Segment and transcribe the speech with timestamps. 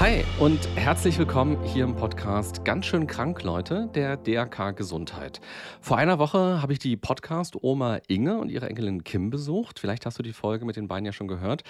[0.00, 5.40] Hi und herzlich willkommen hier im Podcast Ganz schön krank, Leute, der DRK Gesundheit.
[5.80, 9.80] Vor einer Woche habe ich die Podcast-Oma Inge und ihre Enkelin Kim besucht.
[9.80, 11.64] Vielleicht hast du die Folge mit den beiden ja schon gehört.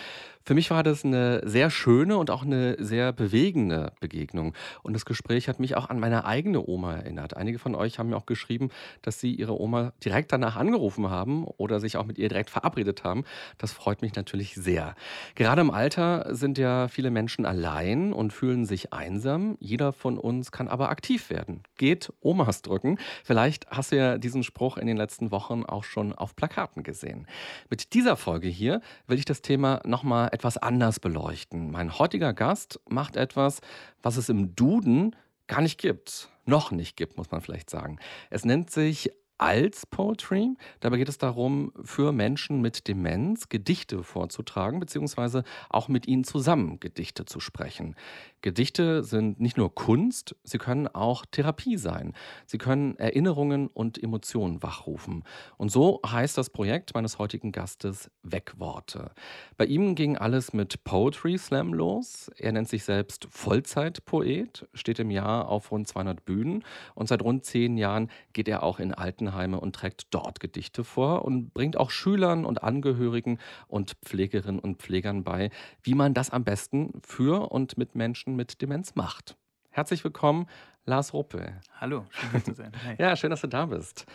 [0.44, 4.52] Für mich war das eine sehr schöne und auch eine sehr bewegende Begegnung.
[4.82, 7.34] Und das Gespräch hat mich auch an meine eigene Oma erinnert.
[7.34, 8.68] Einige von euch haben mir auch geschrieben,
[9.00, 13.04] dass sie ihre Oma direkt danach angerufen haben oder sich auch mit ihr direkt verabredet
[13.04, 13.24] haben.
[13.56, 14.96] Das freut mich natürlich sehr.
[15.34, 19.56] Gerade im Alter sind ja viele Menschen allein und fühlen sich einsam.
[19.60, 21.62] Jeder von uns kann aber aktiv werden.
[21.76, 22.98] Geht Omas drücken.
[23.22, 27.28] Vielleicht hast du ja diesen Spruch in den letzten Wochen auch schon auf Plakaten gesehen.
[27.70, 31.70] Mit dieser Folge hier will ich das Thema nochmal etwas anders beleuchten.
[31.70, 33.60] Mein heutiger Gast macht etwas,
[34.02, 35.14] was es im Duden
[35.46, 36.28] gar nicht gibt.
[36.44, 37.98] Noch nicht gibt, muss man vielleicht sagen.
[38.30, 40.54] Es nennt sich als Poetry.
[40.80, 46.80] Dabei geht es darum, für Menschen mit Demenz Gedichte vorzutragen, beziehungsweise auch mit ihnen zusammen
[46.80, 47.96] Gedichte zu sprechen.
[48.40, 52.12] Gedichte sind nicht nur Kunst, sie können auch Therapie sein.
[52.46, 55.24] Sie können Erinnerungen und Emotionen wachrufen.
[55.56, 59.10] Und so heißt das Projekt meines heutigen Gastes Wegworte.
[59.56, 62.30] Bei ihm ging alles mit Poetry Slam los.
[62.36, 66.64] Er nennt sich selbst Vollzeitpoet, steht im Jahr auf rund 200 Bühnen
[66.94, 71.24] und seit rund zehn Jahren geht er auch in Altenheime und trägt dort Gedichte vor
[71.24, 75.50] und bringt auch Schülern und Angehörigen und Pflegerinnen und Pflegern bei,
[75.82, 79.36] wie man das am besten für und mit Menschen Menschen mit Demenz macht.
[79.70, 80.46] Herzlich willkommen,
[80.84, 81.54] Lars Ruppe.
[81.80, 82.72] Hallo, schön hier zu sein.
[82.84, 82.96] Hi.
[82.98, 84.06] ja, schön, dass du da bist.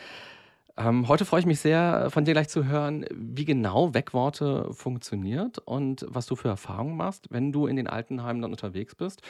[0.75, 5.59] Ähm, heute freue ich mich sehr, von dir gleich zu hören, wie genau Wegworte funktioniert
[5.59, 9.22] und was du für Erfahrungen machst, wenn du in den Altenheimen dann unterwegs bist.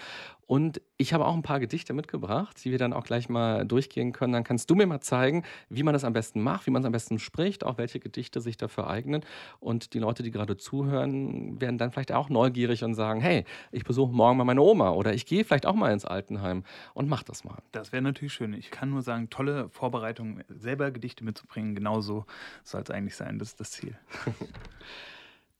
[0.46, 4.12] Und ich habe auch ein paar Gedichte mitgebracht, die wir dann auch gleich mal durchgehen
[4.12, 4.34] können.
[4.34, 6.86] Dann kannst du mir mal zeigen, wie man das am besten macht, wie man es
[6.86, 9.24] am besten spricht, auch welche Gedichte sich dafür eignen.
[9.60, 13.84] Und die Leute, die gerade zuhören, werden dann vielleicht auch neugierig und sagen, hey, ich
[13.84, 17.24] besuche morgen mal meine Oma oder ich gehe vielleicht auch mal ins Altenheim und mach
[17.24, 17.58] das mal.
[17.72, 18.54] Das wäre natürlich schön.
[18.54, 21.76] Ich kann nur sagen, tolle Vorbereitung, selber Gedichte mitzubringen.
[21.76, 22.26] Genauso
[22.64, 23.40] soll es eigentlich sein.
[23.40, 23.98] Das ist das Ziel.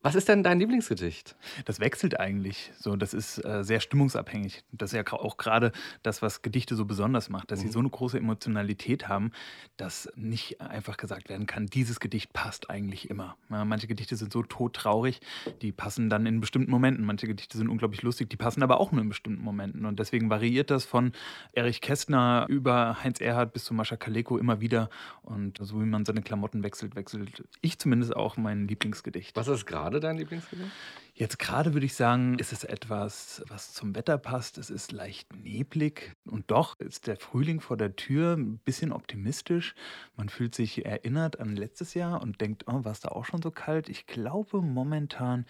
[0.04, 1.38] Was ist denn dein Lieblingsgedicht?
[1.64, 2.74] Das wechselt eigentlich.
[2.78, 4.66] So, das ist äh, sehr stimmungsabhängig.
[4.74, 5.72] Das ist ja auch gerade
[6.04, 7.64] das, was Gedichte so besonders macht, dass mhm.
[7.64, 9.32] sie so eine große Emotionalität haben,
[9.78, 13.38] dass nicht einfach gesagt werden kann, dieses Gedicht passt eigentlich immer.
[13.50, 15.22] Ja, manche Gedichte sind so todtraurig,
[15.62, 17.06] die passen dann in bestimmten Momenten.
[17.06, 19.86] Manche Gedichte sind unglaublich lustig, die passen aber auch nur in bestimmten Momenten.
[19.86, 21.14] Und deswegen variiert das von
[21.54, 24.90] Erich Kästner über Heinz Erhardt bis zu Mascha Kaleko immer wieder.
[25.22, 29.38] Und so wie man seine Klamotten wechselt, wechselt ich zumindest auch mein Lieblingsgedicht.
[29.38, 30.72] Was ist gerade dein Lieblingsgedicht?
[31.16, 34.58] Jetzt gerade würde ich sagen, ist es etwas, was zum Wetter passt.
[34.58, 39.76] Es ist leicht neblig und doch ist der Frühling vor der Tür ein bisschen optimistisch.
[40.16, 43.44] Man fühlt sich erinnert an letztes Jahr und denkt, oh, war es da auch schon
[43.44, 43.90] so kalt?
[43.90, 45.46] Ich glaube, momentan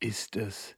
[0.00, 0.76] ist es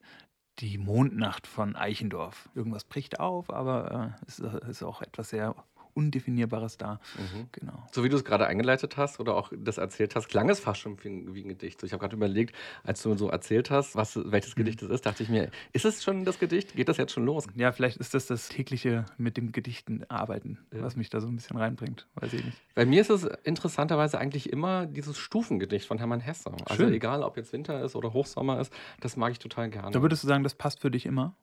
[0.59, 2.49] die Mondnacht von Eichendorf.
[2.53, 5.55] Irgendwas bricht auf, aber äh, es ist auch etwas sehr
[5.99, 6.99] Undefinierbares da.
[7.17, 7.47] Mhm.
[7.51, 7.87] Genau.
[7.91, 10.79] So wie du es gerade eingeleitet hast oder auch das erzählt hast, klang es fast
[10.79, 11.81] schon wie ein, Gedicht.
[11.81, 14.59] So, ich habe gerade überlegt, als du so erzählt hast, was, welches mhm.
[14.59, 16.75] Gedicht es ist, dachte ich mir, ist es schon das Gedicht?
[16.75, 17.47] Geht das jetzt schon los?
[17.55, 20.81] Ja, vielleicht ist das das tägliche mit dem Gedichten arbeiten, ja.
[20.81, 22.07] was mich da so ein bisschen reinbringt.
[22.15, 22.57] Weiß ich nicht.
[22.75, 26.51] Bei mir ist es interessanterweise eigentlich immer dieses Stufengedicht von Hermann Hesse.
[26.65, 26.93] Also Schön.
[26.93, 28.71] egal, ob jetzt Winter ist oder Hochsommer ist,
[29.01, 29.91] das mag ich total gerne.
[29.91, 31.35] Da würdest du sagen, das passt für dich immer?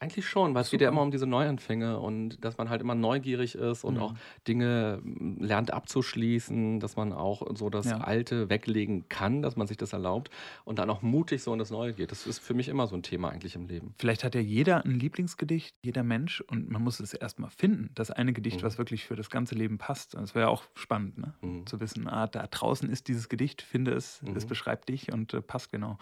[0.00, 2.94] Eigentlich schon, weil es geht ja immer um diese Neuanfänge und dass man halt immer
[2.94, 4.00] neugierig ist und mhm.
[4.00, 4.14] auch
[4.46, 7.98] Dinge hm, lernt abzuschließen, dass man auch so das ja.
[7.98, 10.30] Alte weglegen kann, dass man sich das erlaubt
[10.64, 12.10] und dann auch mutig so in das Neue geht.
[12.10, 13.94] Das ist für mich immer so ein Thema eigentlich im Leben.
[13.98, 18.10] Vielleicht hat ja jeder ein Lieblingsgedicht, jeder Mensch und man muss es erstmal finden, das
[18.10, 18.62] eine Gedicht, mhm.
[18.62, 20.14] was wirklich für das ganze Leben passt.
[20.14, 21.34] Das wäre ja auch spannend, ne?
[21.40, 21.66] Mhm.
[21.66, 24.48] zu wissen, ah, da draußen ist dieses Gedicht, finde es, es mhm.
[24.48, 25.98] beschreibt dich und äh, passt genau.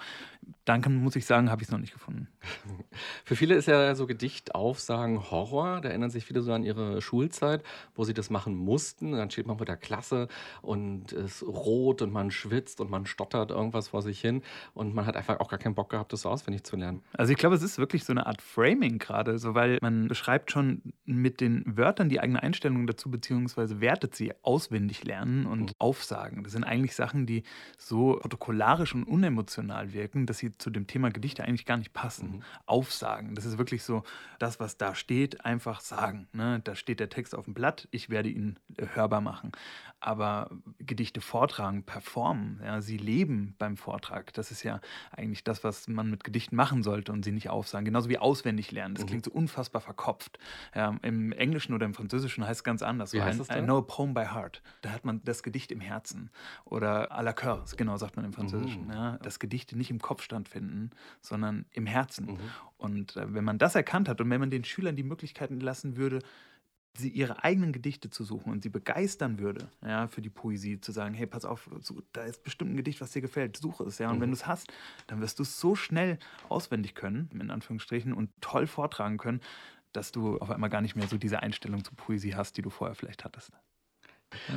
[0.64, 2.28] Danke, muss ich sagen, habe ich es noch nicht gefunden.
[3.24, 5.80] für viele ist ja so Gedichtaufsagen Horror.
[5.80, 7.62] Da erinnern sich viele so an ihre Schulzeit,
[7.94, 9.12] wo sie das machen mussten.
[9.12, 10.28] Dann steht man vor der Klasse
[10.62, 14.42] und ist rot und man schwitzt und man stottert irgendwas vor sich hin.
[14.74, 17.02] Und man hat einfach auch gar keinen Bock gehabt, das so auswendig zu lernen.
[17.12, 20.50] Also ich glaube, es ist wirklich so eine Art Framing gerade, so weil man beschreibt
[20.50, 25.74] schon mit den Wörtern die eigene Einstellung dazu, beziehungsweise wertet sie auswendig lernen und mhm.
[25.78, 26.44] aufsagen.
[26.44, 27.42] Das sind eigentlich Sachen, die
[27.78, 32.36] so protokollarisch und unemotional wirken, dass sie zu dem Thema Gedichte eigentlich gar nicht passen.
[32.36, 32.42] Mhm.
[32.66, 33.34] Aufsagen.
[33.34, 34.02] Das ist wirklich so,
[34.38, 36.28] das, was da steht, einfach sagen.
[36.32, 36.60] Ne?
[36.64, 39.52] Da steht der Text auf dem Blatt, ich werde ihn äh, hörbar machen.
[39.98, 44.32] Aber Gedichte vortragen, performen, ja, sie leben beim Vortrag.
[44.34, 47.86] Das ist ja eigentlich das, was man mit Gedichten machen sollte und sie nicht aufsagen.
[47.86, 48.94] Genauso wie auswendig lernen.
[48.94, 49.08] Das mhm.
[49.08, 50.38] klingt so unfassbar verkopft.
[50.74, 53.14] Ja, Im Englischen oder im Französischen heißt es ganz anders.
[53.14, 54.62] Wie heißt I, I know a poem by heart.
[54.82, 56.30] Da hat man das Gedicht im Herzen.
[56.64, 58.86] Oder à la coeur, genau sagt man im Französischen.
[58.86, 58.92] Mhm.
[58.92, 60.90] Ja, dass Gedichte nicht im Kopf stattfinden,
[61.20, 62.26] sondern im Herzen.
[62.26, 62.38] Mhm.
[62.78, 65.96] Und äh, wenn man das erkannt hat und wenn man den Schülern die Möglichkeiten lassen
[65.96, 66.18] würde,
[66.98, 70.92] sie ihre eigenen Gedichte zu suchen und sie begeistern würde, ja, für die Poesie, zu
[70.92, 71.70] sagen, hey, pass auf,
[72.12, 74.10] da ist bestimmt ein Gedicht, was dir gefällt, suche es, ja.
[74.10, 74.22] Und mhm.
[74.22, 74.72] wenn du es hast,
[75.06, 76.18] dann wirst du es so schnell
[76.48, 79.40] auswendig können, in Anführungsstrichen, und toll vortragen können,
[79.92, 82.70] dass du auf einmal gar nicht mehr so diese Einstellung zur Poesie hast, die du
[82.70, 83.52] vorher vielleicht hattest.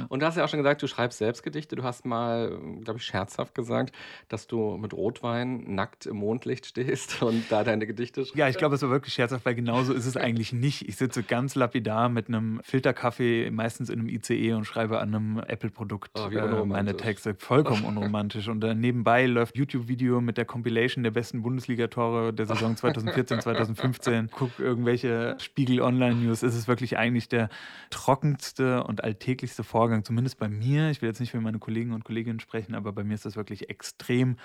[0.10, 1.75] Und du hast ja auch schon gesagt, du schreibst selbst Gedichte.
[1.75, 3.95] Du hast mal, glaube ich, scherzhaft gesagt,
[4.27, 8.36] dass du mit Rotwein nackt im Mondlicht stehst und da deine Gedichte schreibst.
[8.36, 10.88] Ja, ich glaube, es war wirklich scherzhaft, weil genauso ist es eigentlich nicht.
[10.88, 15.39] Ich sitze ganz lapidar mit einem Filterkaffee, meistens in einem ICE und schreibe an einem
[15.39, 17.36] Apple-Produkt oh, äh, meine Texte.
[17.36, 18.48] Vollkommen unromantisch.
[18.48, 24.30] Und dann nebenbei läuft YouTube-Video mit der Compilation der besten Bundesligatore der Saison 2014, 2015.
[24.31, 26.44] Guck irgendwelche Spiegel Online-News.
[26.44, 27.50] Es ist wirklich eigentlich der
[27.89, 30.89] trockenste und alltäglichste Vorgang, zumindest bei mir.
[30.89, 33.36] Ich will jetzt nicht für meine Kollegen und Kolleginnen sprechen, aber bei mir ist das
[33.36, 34.38] wirklich extrem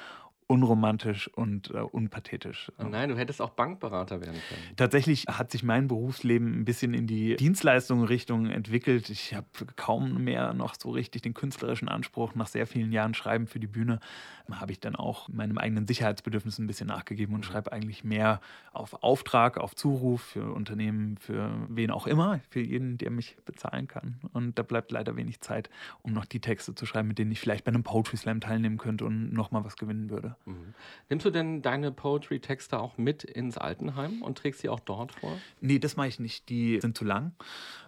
[0.47, 2.71] unromantisch und äh, unpathetisch.
[2.79, 4.77] Nein, du hättest auch Bankberater werden können.
[4.77, 9.09] Tatsächlich hat sich mein Berufsleben ein bisschen in die Dienstleistungsrichtung entwickelt.
[9.09, 9.47] Ich habe
[9.77, 12.35] kaum mehr noch so richtig den künstlerischen Anspruch.
[12.35, 14.01] Nach sehr vielen Jahren Schreiben für die Bühne
[14.51, 17.45] habe ich dann auch meinem eigenen Sicherheitsbedürfnis ein bisschen nachgegeben und mhm.
[17.45, 18.41] schreibe eigentlich mehr
[18.73, 23.89] auf Auftrag, auf Zuruf für Unternehmen, für wen auch immer, für jeden, der mich bezahlen
[23.89, 24.21] kann.
[24.33, 25.71] Und da bleibt leider wenig Zeit,
[26.03, 28.77] um noch die Texte zu schreiben, mit denen ich vielleicht bei einem Poetry Slam teilnehmen
[28.77, 30.37] könnte und nochmal was gewinnen würde.
[30.47, 30.75] Mhm.
[31.09, 35.39] Nimmst du denn deine Poetry-Texte auch mit ins Altenheim und trägst sie auch dort vor?
[35.61, 36.49] Nee, das mache ich nicht.
[36.49, 37.33] Die sind zu lang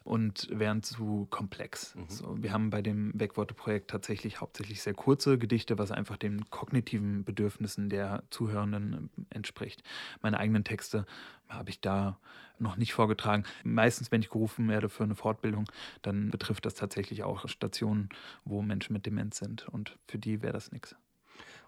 [0.05, 1.95] und wären zu komplex.
[1.95, 2.09] Mhm.
[2.09, 7.25] So, wir haben bei dem Wegworte-Projekt tatsächlich hauptsächlich sehr kurze Gedichte, was einfach den kognitiven
[7.25, 9.83] Bedürfnissen der Zuhörenden entspricht.
[10.23, 11.07] Meine eigenen Texte
[11.49, 12.19] habe ich da
[12.59, 13.45] noch nicht vorgetragen.
[13.65, 15.67] Meistens, wenn ich gerufen werde für eine Fortbildung,
[16.03, 18.09] dann betrifft das tatsächlich auch Stationen,
[18.45, 19.69] wo Menschen mit Demenz sind.
[19.69, 20.97] Und für die wäre das nichts.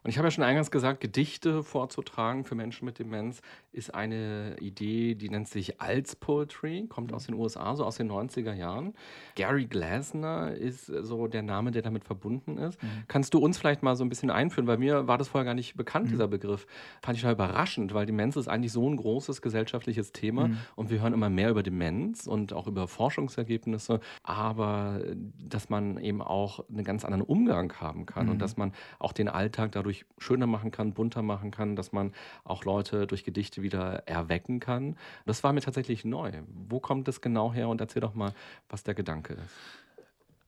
[0.08, 4.56] Und ich habe ja schon eingangs gesagt, Gedichte vorzutragen für Menschen mit Demenz ist eine
[4.58, 8.94] Idee, die nennt sich Als Poetry, kommt aus den USA, so aus den 90er Jahren.
[9.36, 12.82] Gary Glasner ist so der Name, der damit verbunden ist.
[12.82, 12.86] Mhm.
[13.06, 14.64] Kannst du uns vielleicht mal so ein bisschen einführen?
[14.64, 16.12] Bei mir war das vorher gar nicht bekannt, mhm.
[16.12, 16.66] dieser Begriff.
[17.02, 20.56] Fand ich total überraschend, weil Demenz ist eigentlich so ein großes gesellschaftliches Thema mhm.
[20.74, 25.02] und wir hören immer mehr über Demenz und auch über Forschungsergebnisse, aber
[25.38, 28.40] dass man eben auch einen ganz anderen Umgang haben kann und mhm.
[28.40, 32.12] dass man auch den Alltag dadurch dadurch schöner machen kann, bunter machen kann, dass man
[32.44, 34.96] auch Leute durch Gedichte wieder erwecken kann.
[35.26, 36.32] Das war mir tatsächlich neu.
[36.68, 37.68] Wo kommt das genau her?
[37.68, 38.32] Und erzähl doch mal,
[38.68, 39.87] was der Gedanke ist.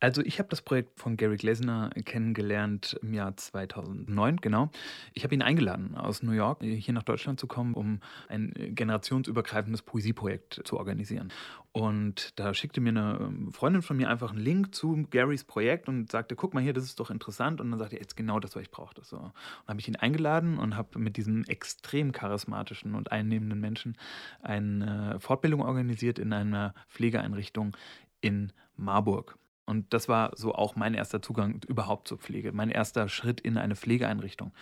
[0.00, 4.70] Also ich habe das Projekt von Gary Glasner kennengelernt im Jahr 2009, genau.
[5.12, 9.82] Ich habe ihn eingeladen, aus New York hier nach Deutschland zu kommen, um ein generationsübergreifendes
[9.82, 11.30] Poesieprojekt zu organisieren.
[11.72, 15.88] Und da schickte mir eine ähm, Freundin von mir einfach einen Link zu Garys Projekt
[15.88, 17.60] und sagte, guck mal hier, das ist doch interessant.
[17.60, 19.04] Und dann sagte er, jetzt genau das, was ich brauchte.
[19.04, 19.18] So.
[19.18, 23.96] Und habe ich ihn eingeladen und habe mit diesem extrem charismatischen und einnehmenden Menschen
[24.42, 27.76] eine Fortbildung organisiert in einer Pflegeeinrichtung
[28.20, 29.36] in Marburg.
[29.70, 33.56] Und das war so auch mein erster Zugang überhaupt zur Pflege, mein erster Schritt in
[33.56, 34.52] eine Pflegeeinrichtung.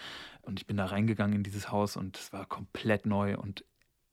[0.43, 3.65] Und ich bin da reingegangen in dieses Haus und es war komplett neu und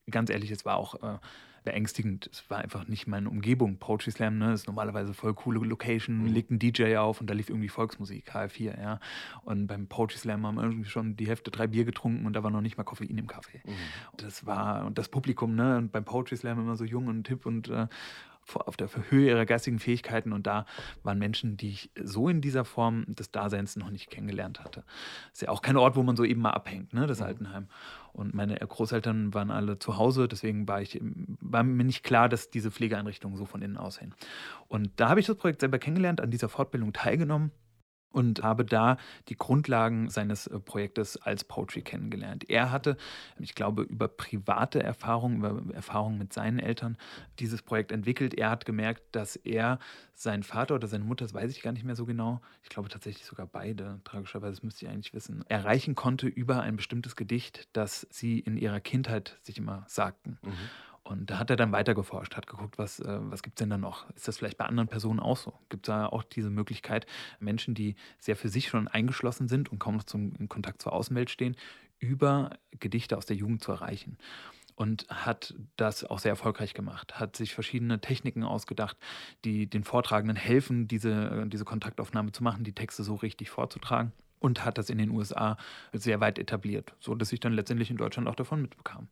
[0.09, 1.17] ganz ehrlich, es war auch äh,
[1.65, 2.29] beängstigend.
[2.31, 3.77] Es war einfach nicht meine Umgebung.
[3.77, 6.27] Poetry Slam ne, ist normalerweise voll coole Location, mhm.
[6.27, 8.99] legt ein DJ auf und da lief irgendwie Volksmusik, H4, ja.
[9.43, 12.43] Und beim Poetry Slam haben wir irgendwie schon die Hälfte drei Bier getrunken und da
[12.43, 13.61] war noch nicht mal Koffein im Kaffee.
[13.65, 13.73] Mhm.
[14.15, 17.45] Das war, und das Publikum, ne, und beim Poetry Slam immer so jung und hip
[17.45, 17.87] und äh,
[18.53, 20.65] auf der Höhe ihrer geistigen Fähigkeiten und da
[21.03, 24.83] waren Menschen, die ich so in dieser Form des Daseins noch nicht kennengelernt hatte.
[25.33, 27.25] Ist ja auch kein Ort, wo man so eben mal abhängt, ne, das mhm.
[27.25, 27.67] Altenheim.
[28.13, 31.01] Und meine Großeltern waren alle zu Hause, deswegen war, ich,
[31.41, 34.13] war mir nicht klar, dass diese Pflegeeinrichtungen so von innen aussehen.
[34.67, 37.51] Und da habe ich das Projekt selber kennengelernt, an dieser Fortbildung teilgenommen
[38.15, 42.49] und habe da die Grundlagen seines äh, Projektes als Poetry kennengelernt.
[42.49, 42.95] Er hatte,
[43.39, 46.97] ich glaube, über private Erfahrungen, über Erfahrungen mit seinen Eltern
[47.39, 48.33] dieses Projekt entwickelt.
[48.33, 49.79] Er hat gemerkt, dass er
[50.13, 52.87] seinen Vater oder seine Mutter, das weiß ich gar nicht mehr so genau, ich glaube
[52.87, 57.67] tatsächlich sogar beide, tragischerweise, das müsste ich eigentlich wissen, erreichen konnte über ein bestimmtes Gedicht,
[57.73, 60.39] das sie in ihrer Kindheit sich immer sagten.
[60.41, 60.53] Mhm.
[61.05, 63.77] Und da hat er dann weitergeforscht, hat geguckt, was, äh, was gibt es denn da
[63.77, 64.09] noch?
[64.15, 65.53] Ist das vielleicht bei anderen Personen auch so?
[65.69, 67.05] Gibt es da auch diese Möglichkeit,
[67.39, 70.93] Menschen, die sehr für sich schon eingeschlossen sind und kaum noch zum, in Kontakt zur
[70.93, 71.55] Außenwelt stehen,
[71.99, 74.17] über Gedichte aus der Jugend zu erreichen?
[74.77, 78.97] und hat das auch sehr erfolgreich gemacht, hat sich verschiedene Techniken ausgedacht,
[79.45, 84.65] die den Vortragenden helfen, diese, diese Kontaktaufnahme zu machen, die Texte so richtig vorzutragen und
[84.65, 85.57] hat das in den USA
[85.93, 89.07] sehr weit etabliert, so dass ich dann letztendlich in Deutschland auch davon mitbekam.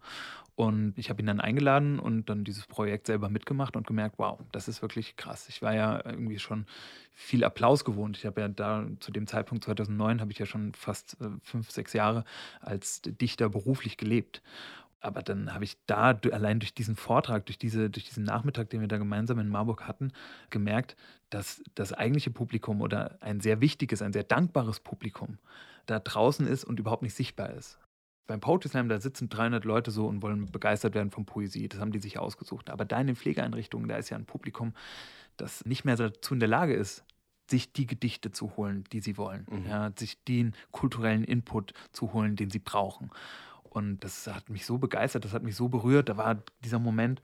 [0.55, 4.39] Und ich habe ihn dann eingeladen und dann dieses Projekt selber mitgemacht und gemerkt, wow,
[4.51, 5.49] das ist wirklich krass.
[5.49, 6.67] Ich war ja irgendwie schon
[7.11, 8.17] viel Applaus gewohnt.
[8.17, 11.71] Ich habe ja da zu dem Zeitpunkt 2009 habe ich ja schon fast äh, fünf,
[11.71, 12.23] sechs Jahre
[12.61, 14.43] als Dichter beruflich gelebt
[15.03, 18.81] aber dann habe ich da allein durch diesen Vortrag, durch, diese, durch diesen Nachmittag, den
[18.81, 20.11] wir da gemeinsam in Marburg hatten,
[20.49, 20.95] gemerkt,
[21.29, 25.37] dass das eigentliche Publikum oder ein sehr wichtiges, ein sehr dankbares Publikum
[25.85, 27.77] da draußen ist und überhaupt nicht sichtbar ist.
[28.25, 31.67] Beim Poetry Slam, da sitzen 300 Leute so und wollen begeistert werden von Poesie.
[31.67, 32.69] Das haben die sich ausgesucht.
[32.69, 34.73] Aber da in den Pflegeeinrichtungen, da ist ja ein Publikum,
[35.35, 37.03] das nicht mehr dazu in der Lage ist,
[37.49, 39.45] sich die Gedichte zu holen, die sie wollen.
[39.49, 39.65] Mhm.
[39.67, 43.11] Ja, sich den kulturellen Input zu holen, den sie brauchen.
[43.73, 46.07] Und das hat mich so begeistert, das hat mich so berührt.
[46.07, 47.23] Da war dieser Moment,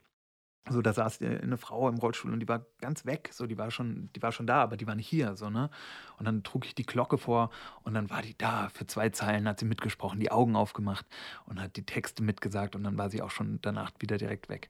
[0.68, 3.30] so, da saß eine Frau im Rollstuhl und die war ganz weg.
[3.34, 5.36] So, die war schon, die war schon da, aber die war nicht hier.
[5.36, 5.70] So, ne?
[6.18, 7.50] Und dann trug ich die Glocke vor
[7.84, 8.70] und dann war die da.
[8.70, 11.06] Für zwei Zeilen hat sie mitgesprochen, die Augen aufgemacht
[11.46, 14.70] und hat die Texte mitgesagt und dann war sie auch schon danach wieder direkt weg.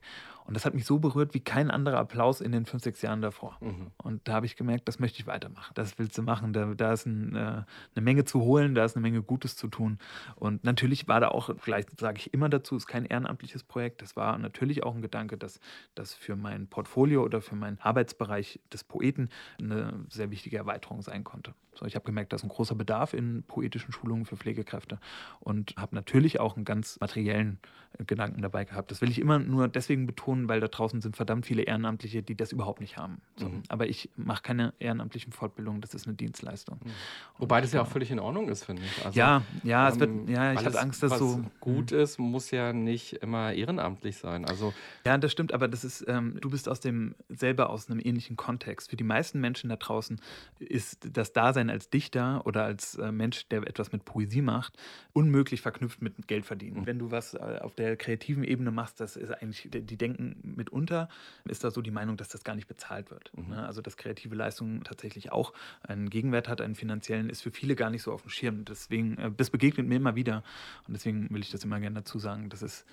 [0.50, 3.20] Und das hat mich so berührt wie kein anderer Applaus in den fünf, sechs Jahren
[3.20, 3.56] davor.
[3.60, 3.92] Mhm.
[3.98, 5.70] Und da habe ich gemerkt, das möchte ich weitermachen.
[5.74, 6.52] Das willst du machen.
[6.52, 9.68] Da, da ist ein, äh, eine Menge zu holen, da ist eine Menge Gutes zu
[9.68, 9.98] tun.
[10.34, 14.02] Und natürlich war da auch, vielleicht sage ich immer dazu, ist kein ehrenamtliches Projekt.
[14.02, 15.60] Das war natürlich auch ein Gedanke, dass
[15.94, 19.28] das für mein Portfolio oder für meinen Arbeitsbereich des Poeten
[19.60, 21.54] eine sehr wichtige Erweiterung sein konnte.
[21.74, 24.98] So, ich habe gemerkt, da ist ein großer Bedarf in poetischen Schulungen für Pflegekräfte
[25.38, 27.58] und habe natürlich auch einen ganz materiellen
[28.06, 28.90] Gedanken dabei gehabt.
[28.90, 32.34] Das will ich immer nur deswegen betonen, weil da draußen sind verdammt viele Ehrenamtliche, die
[32.34, 33.20] das überhaupt nicht haben.
[33.36, 33.62] So, mhm.
[33.68, 36.78] Aber ich mache keine ehrenamtlichen Fortbildungen, das ist eine Dienstleistung.
[36.82, 36.90] Mhm.
[37.38, 39.04] Wobei das ja auch völlig in Ordnung ist, finde ich.
[39.04, 42.50] Also, ja, ja, es wird, ähm, ja, ich habe Angst, dass so gut ist, muss
[42.50, 44.44] ja nicht immer ehrenamtlich sein.
[44.44, 44.72] Also
[45.04, 48.36] ja, das stimmt, aber das ist, ähm, du bist aus dem selber aus einem ähnlichen
[48.36, 48.90] Kontext.
[48.90, 50.20] Für die meisten Menschen da draußen
[50.58, 54.76] ist das Dasein Dasein als Dichter oder als äh, Mensch, der etwas mit Poesie macht,
[55.12, 56.80] unmöglich verknüpft mit Geld verdienen.
[56.80, 56.86] Mhm.
[56.86, 61.08] Wenn du was äh, auf der kreativen Ebene machst, das ist eigentlich, die denken mitunter,
[61.46, 63.32] ist da so die Meinung, dass das gar nicht bezahlt wird.
[63.34, 63.48] Mhm.
[63.48, 63.66] Ne?
[63.66, 67.90] Also, dass kreative Leistung tatsächlich auch einen Gegenwert hat, einen finanziellen, ist für viele gar
[67.90, 68.64] nicht so auf dem Schirm.
[68.64, 70.44] Deswegen, äh, das begegnet mir immer wieder
[70.86, 72.50] und deswegen will ich das immer gerne dazu sagen.
[72.50, 72.84] Das ist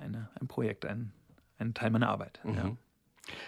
[0.00, 1.12] eine, ein Projekt, ein,
[1.58, 2.40] ein Teil meiner Arbeit.
[2.44, 2.54] Mhm.
[2.54, 2.76] Ja.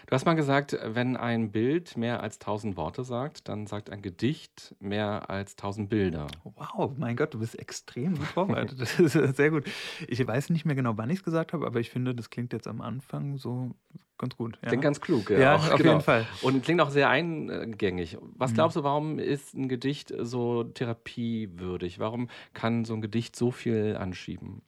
[0.07, 4.03] Du hast mal gesagt, wenn ein Bild mehr als tausend Worte sagt, dann sagt ein
[4.03, 6.27] Gedicht mehr als tausend Bilder.
[6.45, 8.81] Wow, mein Gott, du bist extrem gut vorbereitet.
[8.81, 9.65] Das ist sehr gut.
[10.07, 12.53] Ich weiß nicht mehr genau, wann ich es gesagt habe, aber ich finde, das klingt
[12.53, 13.75] jetzt am Anfang so
[14.19, 14.59] ganz gut.
[14.63, 14.69] Ja?
[14.69, 15.39] Klingt ganz klug, ja.
[15.39, 15.93] Ja, auch, auf genau.
[15.93, 16.27] jeden Fall.
[16.43, 18.19] Und klingt auch sehr eingängig.
[18.35, 18.55] Was mhm.
[18.57, 21.99] glaubst du, warum ist ein Gedicht so therapiewürdig?
[21.99, 24.63] Warum kann so ein Gedicht so viel anschieben?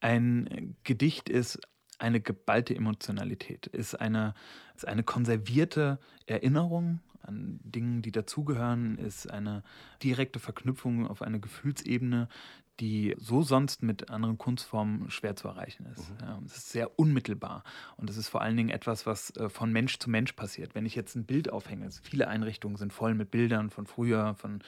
[0.00, 1.60] Ein Gedicht ist
[2.02, 4.34] eine geballte Emotionalität, ist eine,
[4.74, 9.62] ist eine konservierte Erinnerung an Dingen, die dazugehören, ist eine
[10.02, 12.28] direkte Verknüpfung auf eine Gefühlsebene,
[12.82, 16.10] die so sonst mit anderen Kunstformen schwer zu erreichen ist.
[16.10, 16.16] Mhm.
[16.20, 17.62] Ja, es ist sehr unmittelbar
[17.96, 20.74] und es ist vor allen Dingen etwas, was äh, von Mensch zu Mensch passiert.
[20.74, 24.34] Wenn ich jetzt ein Bild aufhänge, also viele Einrichtungen sind voll mit Bildern von früher,
[24.34, 24.64] von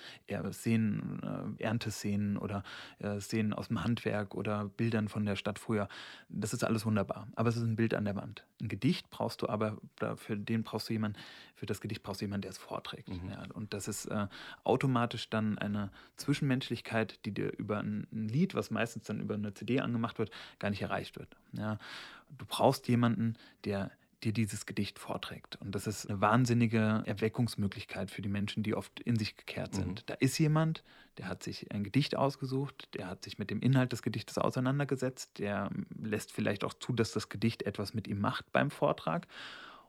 [0.52, 2.62] Szenen, äh, Ernteszenen oder
[3.00, 5.88] äh, Szenen aus dem Handwerk oder Bildern von der Stadt früher.
[6.28, 8.47] Das ist alles wunderbar, aber es ist ein Bild an der Wand.
[8.62, 9.78] Ein Gedicht brauchst du aber,
[10.14, 11.18] für den brauchst du jemanden,
[11.54, 13.08] für das Gedicht brauchst du jemanden, der es vorträgt.
[13.08, 13.30] Mhm.
[13.30, 14.26] Ja, und das ist äh,
[14.64, 19.54] automatisch dann eine Zwischenmenschlichkeit, die dir über ein ein Lied, was meistens dann über eine
[19.54, 21.37] CD angemacht wird, gar nicht erreicht wird.
[21.52, 21.78] Ja,
[22.37, 23.34] du brauchst jemanden,
[23.64, 23.90] der
[24.23, 25.56] dir dieses Gedicht vorträgt.
[25.56, 30.00] Und das ist eine wahnsinnige Erweckungsmöglichkeit für die Menschen, die oft in sich gekehrt sind.
[30.00, 30.06] Mhm.
[30.06, 30.82] Da ist jemand,
[31.18, 35.38] der hat sich ein Gedicht ausgesucht, der hat sich mit dem Inhalt des Gedichtes auseinandergesetzt,
[35.38, 35.70] der
[36.00, 39.26] lässt vielleicht auch zu, dass das Gedicht etwas mit ihm macht beim Vortrag.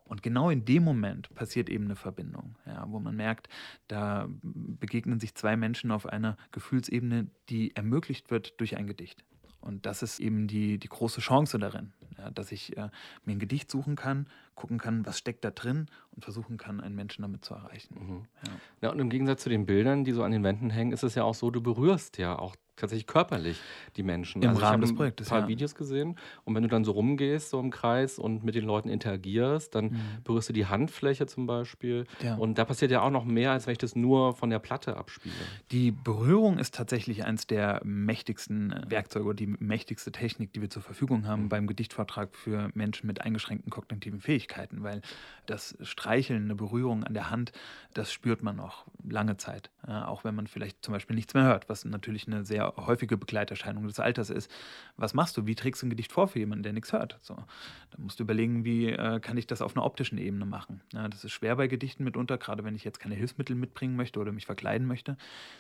[0.08, 3.50] Und genau in dem Moment passiert eben eine Verbindung, ja, wo man merkt,
[3.88, 9.24] da begegnen sich zwei Menschen auf einer Gefühlsebene, die ermöglicht wird durch ein Gedicht.
[9.62, 12.90] Und das ist eben die, die große Chance darin, ja, dass ich äh,
[13.26, 16.96] mir ein Gedicht suchen kann, gucken kann, was steckt da drin und versuchen kann, einen
[16.96, 17.96] Menschen damit zu erreichen.
[18.00, 18.26] Mhm.
[18.46, 18.52] Ja.
[18.82, 18.92] ja.
[18.92, 21.24] und im Gegensatz zu den Bildern, die so an den Wänden hängen, ist es ja
[21.24, 23.60] auch so, du berührst ja auch tatsächlich körperlich
[23.96, 24.42] die Menschen.
[24.42, 25.28] Im also Rahmen des Projektes.
[25.28, 25.56] Ich habe ein paar ja.
[25.56, 28.90] Videos gesehen und wenn du dann so rumgehst, so im Kreis und mit den Leuten
[28.90, 30.00] interagierst, dann mhm.
[30.24, 32.06] berührst du die Handfläche zum Beispiel.
[32.22, 32.36] Ja.
[32.36, 34.98] Und da passiert ja auch noch mehr, als wenn ich das nur von der Platte
[34.98, 35.34] abspiele.
[35.72, 40.82] Die Berührung ist tatsächlich eines der mächtigsten Werkzeuge oder die mächtigste Technik, die wir zur
[40.82, 41.50] Verfügung haben mhm.
[41.50, 45.02] beim Gedicht Vortrag für Menschen mit eingeschränkten kognitiven Fähigkeiten, weil
[45.48, 47.52] das Streicheln, eine Berührung an der Hand,
[47.96, 49.72] das spürt man noch lange Zeit.
[49.88, 53.18] Ja, auch wenn man vielleicht zum Beispiel nichts mehr hört, was natürlich eine sehr häufige
[53.18, 54.52] Begleiterscheinung des Alters ist.
[54.98, 55.48] Was machst du?
[55.48, 57.18] Wie trägst du ein Gedicht vor für jemanden, der nichts hört?
[57.22, 60.82] So, da musst du überlegen, wie äh, kann ich das auf einer optischen Ebene machen.
[60.92, 64.32] Das ist schwer bei Gedichten mitunter, gerade wenn ich jetzt keine Hilfsmittel mitbringen möchte oder
[64.32, 65.18] mich verkleiden möchte.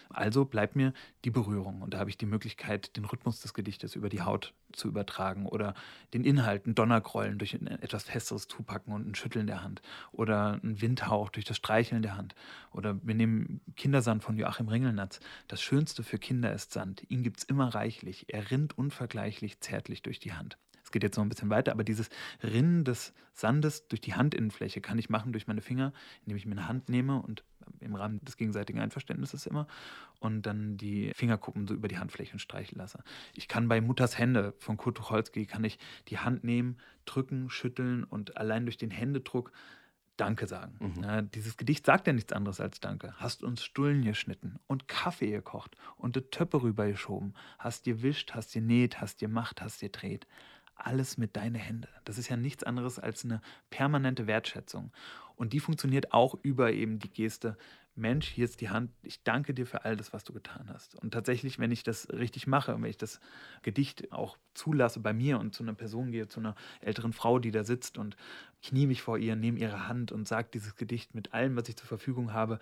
[0.09, 3.95] Also bleibt mir die Berührung und da habe ich die Möglichkeit, den Rhythmus des Gedichtes
[3.95, 5.73] über die Haut zu übertragen oder
[6.13, 10.59] den Inhalt, ein Donnergrollen durch ein etwas festeres Zupacken und ein Schütteln der Hand oder
[10.63, 12.35] ein Windhauch durch das Streicheln der Hand.
[12.71, 15.19] Oder wir nehmen Kindersand von Joachim Ringelnatz.
[15.47, 17.03] Das Schönste für Kinder ist Sand.
[17.09, 18.25] Ihn gibt es immer reichlich.
[18.29, 20.57] Er rinnt unvergleichlich zärtlich durch die Hand.
[20.95, 22.09] Geht jetzt noch ein bisschen weiter, aber dieses
[22.41, 26.53] Rinnen des Sandes durch die Handinnenfläche kann ich machen durch meine Finger, indem ich mir
[26.53, 27.43] eine Hand nehme und
[27.81, 29.67] im Rahmen des gegenseitigen Einverständnisses immer
[30.21, 33.03] und dann die Fingerkuppen so über die Handflächen streichen lasse.
[33.33, 38.05] Ich kann bei Mutters Hände von Kurt Tucholsky kann ich die Hand nehmen, drücken, schütteln
[38.05, 39.51] und allein durch den Händedruck
[40.17, 40.77] Danke sagen.
[40.79, 41.03] Mhm.
[41.03, 43.13] Ja, dieses Gedicht sagt ja nichts anderes als Danke.
[43.17, 47.35] Hast uns Stullen geschnitten und Kaffee gekocht und die Töppe rübergeschoben.
[47.59, 50.25] Hast dir wischt, hast dir näht, hast dir macht, hast dir dreht.
[50.75, 51.87] Alles mit deinen Händen.
[52.03, 54.91] Das ist ja nichts anderes als eine permanente Wertschätzung.
[55.35, 57.57] Und die funktioniert auch über eben die Geste,
[57.97, 60.95] Mensch, hier ist die Hand, ich danke dir für all das, was du getan hast.
[60.95, 63.21] Und tatsächlich, wenn ich das richtig mache, wenn ich das
[63.61, 67.51] Gedicht auch zulasse bei mir und zu einer Person gehe, zu einer älteren Frau, die
[67.51, 68.17] da sitzt und
[68.61, 71.77] knie mich vor ihr, nehme ihre Hand und sage dieses Gedicht mit allem, was ich
[71.77, 72.59] zur Verfügung habe,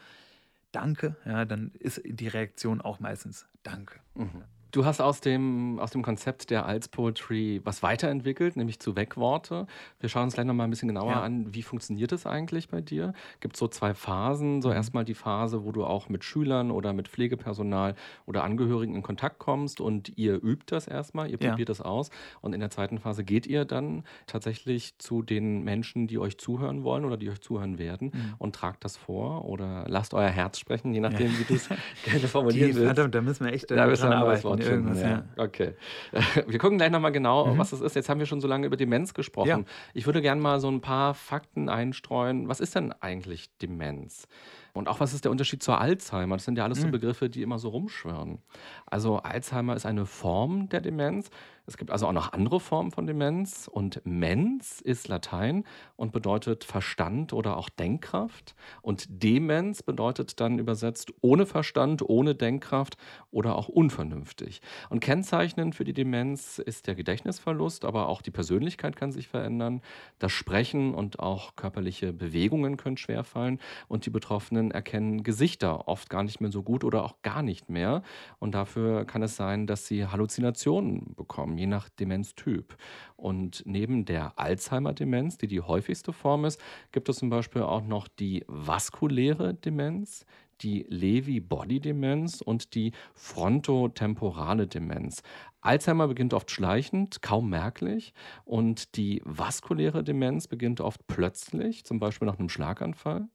[0.72, 4.00] danke, ja, dann ist die Reaktion auch meistens danke.
[4.14, 4.44] Mhm.
[4.74, 9.68] Du hast aus dem, aus dem Konzept der Als Poetry was weiterentwickelt, nämlich zu Wegworte.
[10.00, 11.22] Wir schauen uns gleich noch mal ein bisschen genauer ja.
[11.22, 13.14] an, wie funktioniert das eigentlich bei dir?
[13.40, 14.64] Gibt es so zwei Phasen?
[14.64, 14.76] So mhm.
[14.76, 17.94] erstmal die Phase, wo du auch mit Schülern oder mit Pflegepersonal
[18.26, 21.66] oder Angehörigen in Kontakt kommst und ihr übt das erstmal, ihr probiert ja.
[21.66, 22.10] das aus.
[22.42, 26.84] Und in der zweiten Phase geht ihr dann tatsächlich zu den Menschen, die euch zuhören
[26.84, 28.34] wollen oder die euch zuhören werden mhm.
[28.40, 31.40] und tragt das vor oder lasst euer Herz sprechen, je nachdem, ja.
[31.40, 31.70] wie du es
[32.06, 32.88] gerne formulieren die, willst.
[32.88, 35.10] Verdammt, da müssen wir echt da dran arbeiten irgendwas, ja.
[35.10, 35.24] ja.
[35.38, 35.76] Okay.
[36.48, 37.58] Wir gucken gleich nochmal genau, mhm.
[37.58, 37.96] was es ist.
[37.96, 39.48] Jetzt haben wir schon so lange über Demenz gesprochen.
[39.48, 39.60] Ja.
[39.94, 42.48] Ich würde gerne mal so ein paar Fakten einstreuen.
[42.48, 44.28] Was ist denn eigentlich Demenz?
[44.74, 46.36] Und auch was ist der Unterschied zur Alzheimer?
[46.36, 46.92] Das sind ja alles so mhm.
[46.92, 48.40] Begriffe, die immer so rumschwirren.
[48.88, 51.30] Also Alzheimer ist eine Form der Demenz.
[51.66, 53.70] Es gibt also auch noch andere Formen von Demenz.
[53.72, 55.64] Und Mens ist Latein
[55.96, 58.56] und bedeutet Verstand oder auch Denkkraft.
[58.82, 62.98] Und Demenz bedeutet dann übersetzt ohne Verstand, ohne Denkkraft
[63.32, 64.62] oder auch unvernünftig.
[64.90, 69.82] Und kennzeichnend für die Demenz ist der Gedächtnisverlust, aber auch die Persönlichkeit kann sich verändern.
[70.20, 73.60] Das Sprechen und auch körperliche Bewegungen können schwerfallen.
[73.88, 77.70] Und die Betroffenen erkennen Gesichter oft gar nicht mehr so gut oder auch gar nicht
[77.70, 78.04] mehr.
[78.40, 82.76] Und dafür kann es sein, dass sie Halluzinationen bekommen je nach Demenztyp.
[83.16, 88.08] Und neben der Alzheimer-Demenz, die die häufigste Form ist, gibt es zum Beispiel auch noch
[88.08, 90.26] die vaskuläre Demenz,
[90.62, 95.22] die Lewy-Body-Demenz und die frontotemporale Demenz.
[95.62, 98.14] Alzheimer beginnt oft schleichend, kaum merklich,
[98.46, 103.28] und die vaskuläre Demenz beginnt oft plötzlich, zum Beispiel nach einem Schlaganfall.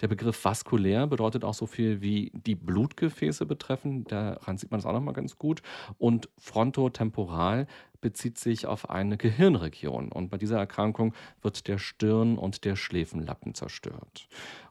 [0.00, 4.04] Der Begriff vaskulär bedeutet auch so viel wie die Blutgefäße betreffen.
[4.04, 5.62] Daran sieht man das auch nochmal ganz gut.
[5.98, 7.66] Und frontotemporal
[8.00, 10.12] bezieht sich auf eine Gehirnregion.
[10.12, 14.28] Und bei dieser Erkrankung wird der Stirn- und der Schläfenlappen zerstört.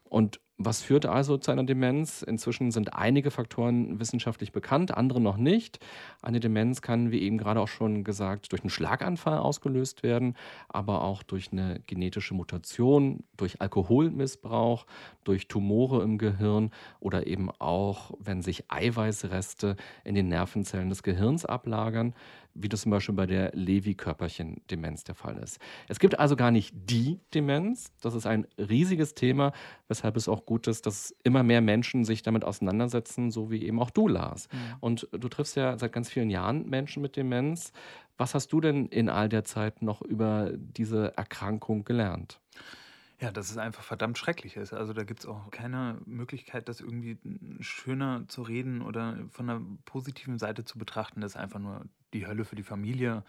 [0.09, 2.23] Und was führt also zu einer Demenz?
[2.23, 5.79] Inzwischen sind einige Faktoren wissenschaftlich bekannt, andere noch nicht.
[6.23, 10.35] Eine Demenz kann, wie eben gerade auch schon gesagt, durch einen Schlaganfall ausgelöst werden,
[10.67, 14.87] aber auch durch eine genetische Mutation, durch Alkoholmissbrauch,
[15.23, 21.45] durch Tumore im Gehirn oder eben auch, wenn sich Eiweißreste in den Nervenzellen des Gehirns
[21.45, 22.15] ablagern
[22.57, 25.59] wie das zum Beispiel bei der Lewy-Körperchen-Demenz der Fall ist.
[25.87, 27.91] Es gibt also gar nicht die Demenz.
[28.01, 29.53] Das ist ein riesiges Thema,
[29.87, 33.79] weshalb es auch gut ist, dass immer mehr Menschen sich damit auseinandersetzen, so wie eben
[33.79, 34.47] auch du, Lars.
[34.51, 34.57] Mhm.
[34.79, 37.71] Und du triffst ja seit ganz vielen Jahren Menschen mit Demenz.
[38.17, 42.39] Was hast du denn in all der Zeit noch über diese Erkrankung gelernt?
[43.19, 44.73] Ja, dass es einfach verdammt schrecklich ist.
[44.73, 47.17] Also da gibt es auch keine Möglichkeit, das irgendwie
[47.59, 51.21] schöner zu reden oder von einer positiven Seite zu betrachten.
[51.21, 53.23] Das ist einfach nur die Hölle für die Familie.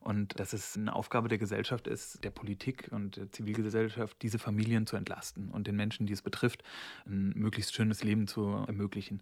[0.00, 4.86] Und dass es eine Aufgabe der Gesellschaft ist, der Politik und der Zivilgesellschaft, diese Familien
[4.86, 6.62] zu entlasten und den Menschen, die es betrifft,
[7.06, 9.20] ein möglichst schönes Leben zu ermöglichen.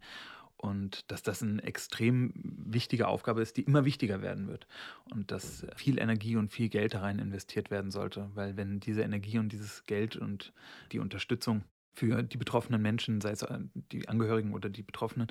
[0.58, 4.66] Und dass das eine extrem wichtige Aufgabe ist, die immer wichtiger werden wird.
[5.10, 8.30] Und dass viel Energie und viel Geld da rein investiert werden sollte.
[8.34, 10.52] Weil wenn diese Energie und dieses Geld und
[10.92, 11.64] die Unterstützung
[11.94, 13.58] für die betroffenen Menschen, sei es äh,
[13.92, 15.28] die Angehörigen oder die Betroffenen,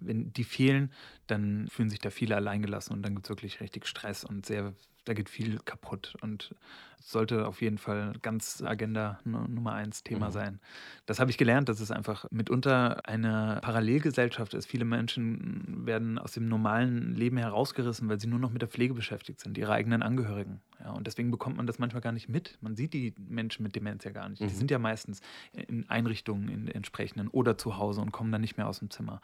[0.00, 0.90] wenn die fehlen,
[1.26, 4.74] dann fühlen sich da viele alleingelassen und dann gibt es wirklich richtig Stress und sehr,
[5.10, 6.14] da geht viel kaputt.
[6.20, 6.54] Und
[7.00, 10.32] sollte auf jeden Fall ganz Agenda Nummer eins Thema mhm.
[10.32, 10.60] sein.
[11.06, 14.66] Das habe ich gelernt, dass es einfach mitunter eine Parallelgesellschaft ist.
[14.66, 18.94] Viele Menschen werden aus dem normalen Leben herausgerissen, weil sie nur noch mit der Pflege
[18.94, 20.60] beschäftigt sind, ihre eigenen Angehörigen.
[20.78, 22.58] Ja, und deswegen bekommt man das manchmal gar nicht mit.
[22.60, 24.40] Man sieht die Menschen mit Demenz ja gar nicht.
[24.40, 24.48] Mhm.
[24.48, 25.20] Die sind ja meistens
[25.52, 29.20] in Einrichtungen in entsprechenden oder zu Hause und kommen dann nicht mehr aus dem Zimmer.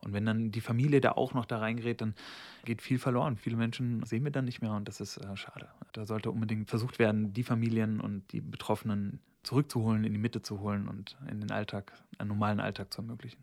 [0.00, 2.14] Und wenn dann die Familie da auch noch da reingerät, dann
[2.64, 3.36] geht viel verloren.
[3.36, 5.68] Viele Menschen sehen wir dann nicht mehr und das ist äh, schade.
[5.92, 10.60] Da sollte unbedingt versucht werden, die Familien und die Betroffenen zurückzuholen, in die Mitte zu
[10.60, 13.42] holen und in den Alltag, einen normalen Alltag zu ermöglichen.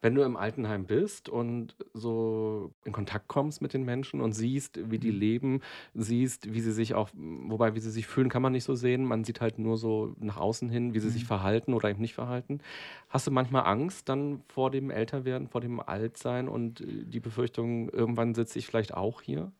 [0.00, 4.90] Wenn du im Altenheim bist und so in Kontakt kommst mit den Menschen und siehst,
[4.90, 5.18] wie die mhm.
[5.18, 5.60] leben,
[5.94, 9.04] siehst, wie sie sich auch, wobei wie sie sich fühlen, kann man nicht so sehen.
[9.04, 11.12] Man sieht halt nur so nach außen hin, wie sie mhm.
[11.12, 12.60] sich verhalten oder eben nicht verhalten.
[13.08, 18.34] Hast du manchmal Angst dann vor dem Älterwerden, vor dem Altsein und die Befürchtung, irgendwann
[18.34, 19.52] sitze ich vielleicht auch hier?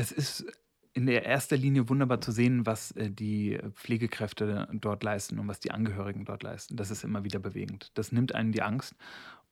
[0.00, 0.46] Es ist
[0.94, 5.60] in der erster Linie wunderbar zu sehen, was äh, die Pflegekräfte dort leisten und was
[5.60, 6.74] die Angehörigen dort leisten.
[6.76, 7.92] Das ist immer wieder bewegend.
[7.98, 8.94] Das nimmt einen die Angst.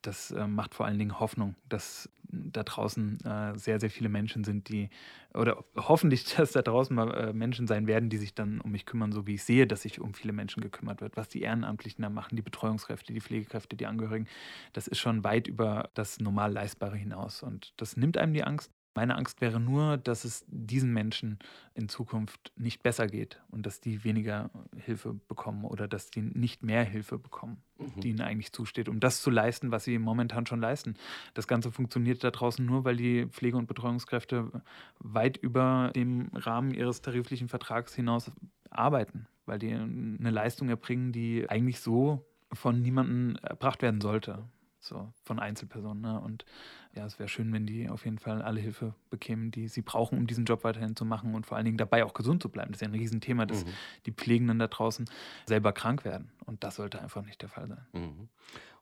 [0.00, 4.42] Das äh, macht vor allen Dingen Hoffnung, dass da draußen äh, sehr, sehr viele Menschen
[4.42, 4.88] sind, die,
[5.34, 9.12] oder hoffentlich, dass da draußen mal Menschen sein werden, die sich dann um mich kümmern,
[9.12, 11.18] so wie ich sehe, dass sich um viele Menschen gekümmert wird.
[11.18, 14.28] Was die Ehrenamtlichen da machen, die Betreuungskräfte, die Pflegekräfte, die Angehörigen,
[14.72, 17.42] das ist schon weit über das normal Leistbare hinaus.
[17.42, 18.72] Und das nimmt einem die Angst.
[18.98, 21.38] Meine Angst wäre nur, dass es diesen Menschen
[21.74, 26.64] in Zukunft nicht besser geht und dass die weniger Hilfe bekommen oder dass die nicht
[26.64, 28.00] mehr Hilfe bekommen, mhm.
[28.00, 30.94] die ihnen eigentlich zusteht, um das zu leisten, was sie momentan schon leisten.
[31.34, 34.50] Das Ganze funktioniert da draußen nur, weil die Pflege- und Betreuungskräfte
[34.98, 38.32] weit über dem Rahmen ihres tariflichen Vertrags hinaus
[38.68, 44.42] arbeiten, weil die eine Leistung erbringen, die eigentlich so von niemandem erbracht werden sollte
[44.80, 46.02] so von Einzelpersonen.
[46.02, 46.20] Ne?
[46.20, 46.44] Und
[46.98, 50.18] ja, es wäre schön, wenn die auf jeden Fall alle Hilfe bekämen, die sie brauchen,
[50.18, 52.72] um diesen Job weiterhin zu machen und vor allen Dingen dabei auch gesund zu bleiben.
[52.72, 53.70] Das ist ja ein Riesenthema, dass mhm.
[54.06, 55.08] die Pflegenden da draußen
[55.46, 56.28] selber krank werden.
[56.44, 57.86] Und das sollte einfach nicht der Fall sein.
[57.92, 58.28] Mhm.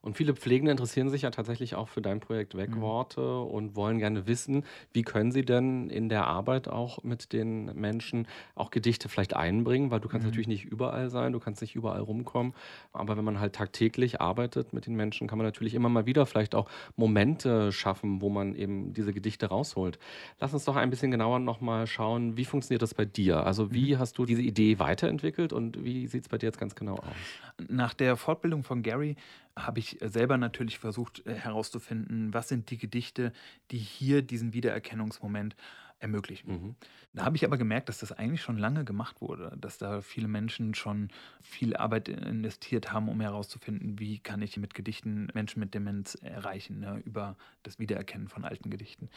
[0.07, 3.51] Und viele Pflegende interessieren sich ja tatsächlich auch für dein Projekt Wegworte mhm.
[3.51, 8.25] und wollen gerne wissen, wie können sie denn in der Arbeit auch mit den Menschen
[8.55, 10.29] auch Gedichte vielleicht einbringen, weil du kannst mhm.
[10.29, 12.53] natürlich nicht überall sein, du kannst nicht überall rumkommen,
[12.93, 16.25] aber wenn man halt tagtäglich arbeitet mit den Menschen, kann man natürlich immer mal wieder
[16.25, 19.99] vielleicht auch Momente schaffen, wo man eben diese Gedichte rausholt.
[20.39, 23.45] Lass uns doch ein bisschen genauer nochmal schauen, wie funktioniert das bei dir?
[23.45, 23.99] Also wie mhm.
[23.99, 27.46] hast du diese Idee weiterentwickelt und wie sieht es bei dir jetzt ganz genau aus?
[27.67, 29.15] Nach der Fortbildung von Gary
[29.55, 33.33] habe ich selber natürlich versucht äh, herauszufinden, was sind die Gedichte,
[33.71, 35.55] die hier diesen Wiedererkennungsmoment
[35.99, 36.51] ermöglichen.
[36.51, 36.75] Mhm.
[37.13, 40.27] Da habe ich aber gemerkt, dass das eigentlich schon lange gemacht wurde, dass da viele
[40.27, 41.09] Menschen schon
[41.41, 46.79] viel Arbeit investiert haben, um herauszufinden, wie kann ich mit Gedichten Menschen mit Demenz erreichen,
[46.79, 49.09] ne, über das Wiedererkennen von alten Gedichten.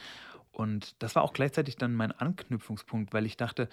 [0.53, 3.69] Und das war auch gleichzeitig dann mein Anknüpfungspunkt, weil ich dachte,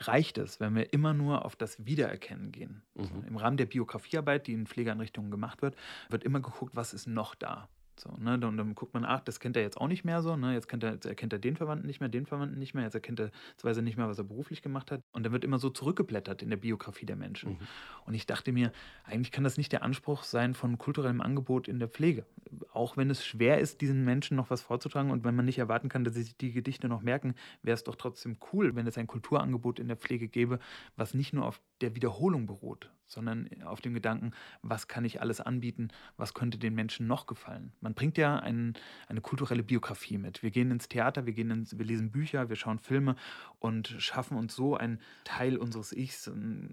[0.00, 2.82] reicht es, wenn wir immer nur auf das Wiedererkennen gehen.
[2.94, 3.24] Mhm.
[3.26, 5.76] Im Rahmen der Biografiearbeit, die in Pflegeeinrichtungen gemacht wird,
[6.08, 7.68] wird immer geguckt, was ist noch da.
[8.00, 8.34] So, ne?
[8.34, 10.54] Und dann guckt man, ach, das kennt er jetzt auch nicht mehr so, ne?
[10.54, 12.94] Jetzt, kennt er, jetzt erkennt er den Verwandten nicht mehr, den Verwandten nicht mehr, jetzt
[12.94, 15.02] erkennt er zweise nicht mehr, was er beruflich gemacht hat.
[15.12, 17.52] Und dann wird immer so zurückgeblättert in der Biografie der Menschen.
[17.52, 17.58] Mhm.
[18.06, 18.72] Und ich dachte mir,
[19.04, 22.24] eigentlich kann das nicht der Anspruch sein von kulturellem Angebot in der Pflege.
[22.72, 25.90] Auch wenn es schwer ist, diesen Menschen noch was vorzutragen und wenn man nicht erwarten
[25.90, 28.96] kann, dass sie sich die Gedichte noch merken, wäre es doch trotzdem cool, wenn es
[28.96, 30.58] ein Kulturangebot in der Pflege gäbe,
[30.96, 35.40] was nicht nur auf der Wiederholung beruht, sondern auf dem Gedanken, was kann ich alles
[35.40, 37.72] anbieten, was könnte den Menschen noch gefallen.
[37.80, 38.74] Man bringt ja ein,
[39.08, 40.42] eine kulturelle Biografie mit.
[40.42, 43.16] Wir gehen ins Theater, wir, gehen ins, wir lesen Bücher, wir schauen Filme
[43.58, 46.68] und schaffen uns so einen Teil unseres Ichs, eine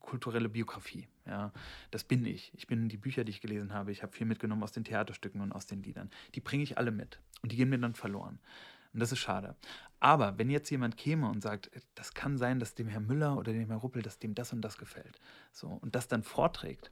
[0.00, 1.08] kulturelle Biografie.
[1.26, 1.52] Ja,
[1.90, 2.52] das bin ich.
[2.54, 3.92] Ich bin die Bücher, die ich gelesen habe.
[3.92, 6.10] Ich habe viel mitgenommen aus den Theaterstücken und aus den Liedern.
[6.34, 8.38] Die bringe ich alle mit und die gehen mir dann verloren.
[8.98, 9.54] Und das ist schade.
[10.00, 13.52] Aber wenn jetzt jemand käme und sagt, das kann sein, dass dem Herr Müller oder
[13.52, 15.20] dem Herr Ruppel, dass dem das und das gefällt,
[15.52, 16.90] so, und das dann vorträgt,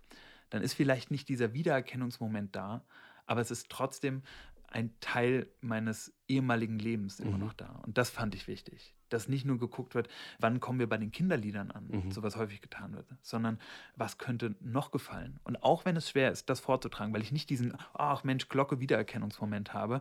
[0.51, 2.85] dann ist vielleicht nicht dieser Wiedererkennungsmoment da,
[3.27, 4.23] aber es ist trotzdem
[4.69, 7.45] ein Teil meines ehemaligen Lebens immer mhm.
[7.47, 7.81] noch da.
[7.85, 8.95] Und das fand ich wichtig.
[9.09, 10.07] Dass nicht nur geguckt wird,
[10.39, 12.13] wann kommen wir bei den Kinderliedern an, mhm.
[12.13, 13.59] so was häufig getan wird, sondern
[13.97, 15.41] was könnte noch gefallen.
[15.43, 18.79] Und auch wenn es schwer ist, das vorzutragen, weil ich nicht diesen, ach Mensch, Glocke
[18.79, 20.01] Wiedererkennungsmoment habe,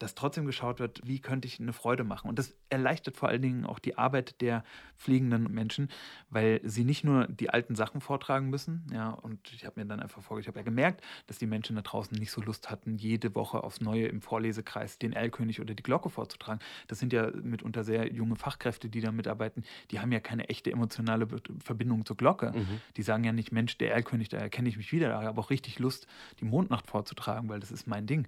[0.00, 2.28] dass trotzdem geschaut wird, wie könnte ich eine Freude machen.
[2.28, 4.64] Und das erleichtert vor allen Dingen auch die Arbeit der
[4.96, 5.88] fliegenden Menschen,
[6.30, 8.86] weil sie nicht nur die alten Sachen vortragen müssen.
[8.92, 11.76] Ja, und ich habe mir dann einfach vorgestellt, ich habe ja gemerkt, dass die Menschen
[11.76, 15.74] da draußen nicht so Lust hatten, jede Woche aufs Neue im Vorlesekreis den Erlkönig oder
[15.74, 16.60] die Glocke vorzutragen.
[16.88, 19.64] Das sind ja mitunter sehr junge Fachkräfte, die da mitarbeiten.
[19.90, 21.28] Die haben ja keine echte emotionale
[21.62, 22.52] Verbindung zur Glocke.
[22.54, 22.80] Mhm.
[22.96, 25.08] Die sagen ja nicht, Mensch, der Erlkönig, da erkenne ich mich wieder.
[25.08, 26.06] Da habe ich auch richtig Lust,
[26.40, 28.26] die Mondnacht vorzutragen, weil das ist mein Ding.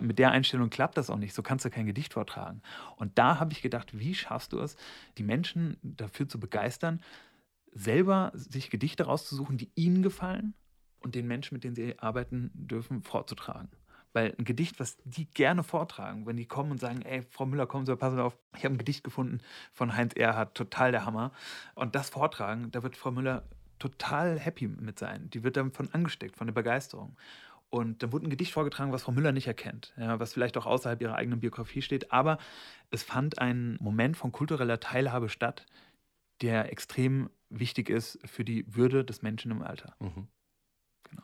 [0.00, 1.34] Mit der Einstellung klappt das auch nicht.
[1.34, 2.62] So kannst du kein Gedicht vortragen.
[2.96, 4.76] Und da habe ich gedacht, wie schaffst du es,
[5.18, 7.00] die Menschen dafür zu begeistern,
[7.72, 10.54] selber sich Gedichte rauszusuchen, die ihnen gefallen
[11.00, 13.68] und den Menschen, mit denen sie arbeiten dürfen, vorzutragen.
[14.12, 17.66] Weil ein Gedicht, was die gerne vortragen, wenn die kommen und sagen, ey, Frau Müller,
[17.66, 19.40] kommen Sie, passen Sie auf, ich habe ein Gedicht gefunden
[19.72, 21.30] von Heinz Erhardt, total der Hammer.
[21.76, 23.44] Und das vortragen, da wird Frau Müller
[23.78, 25.30] total happy mit sein.
[25.30, 27.16] Die wird davon angesteckt, von der Begeisterung.
[27.70, 30.66] Und dann wurde ein Gedicht vorgetragen, was Frau Müller nicht erkennt, ja, was vielleicht auch
[30.66, 32.10] außerhalb ihrer eigenen Biografie steht.
[32.12, 32.38] Aber
[32.90, 35.66] es fand ein Moment von kultureller Teilhabe statt,
[36.42, 39.94] der extrem wichtig ist für die Würde des Menschen im Alter.
[40.00, 40.26] Mhm.
[41.08, 41.22] Genau.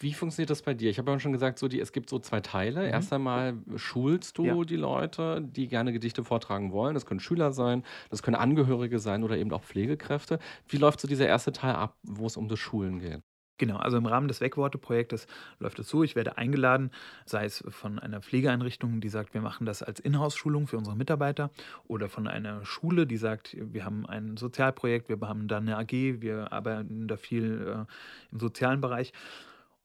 [0.00, 0.90] Wie funktioniert das bei dir?
[0.90, 2.80] Ich habe ja schon gesagt, so die, es gibt so zwei Teile.
[2.86, 2.92] Mhm.
[2.92, 4.64] Erst einmal schulst du ja.
[4.64, 6.94] die Leute, die gerne Gedichte vortragen wollen.
[6.94, 10.40] Das können Schüler sein, das können Angehörige sein oder eben auch Pflegekräfte.
[10.66, 13.22] Wie läuft so dieser erste Teil ab, wo es um das Schulen geht?
[13.62, 15.28] Genau, also im Rahmen des Wegworte-Projektes
[15.60, 16.90] läuft es so, ich werde eingeladen,
[17.26, 21.52] sei es von einer Pflegeeinrichtung, die sagt, wir machen das als Inhouse-Schulung für unsere Mitarbeiter,
[21.86, 25.92] oder von einer Schule, die sagt, wir haben ein Sozialprojekt, wir haben da eine AG,
[25.92, 29.12] wir arbeiten da viel äh, im sozialen Bereich.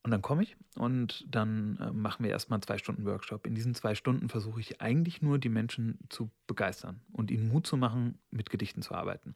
[0.02, 3.46] Und dann komme ich und dann äh, machen wir erstmal zwei Stunden Workshop.
[3.46, 7.68] In diesen zwei Stunden versuche ich eigentlich nur, die Menschen zu begeistern und ihnen Mut
[7.68, 9.36] zu machen, mit Gedichten zu arbeiten.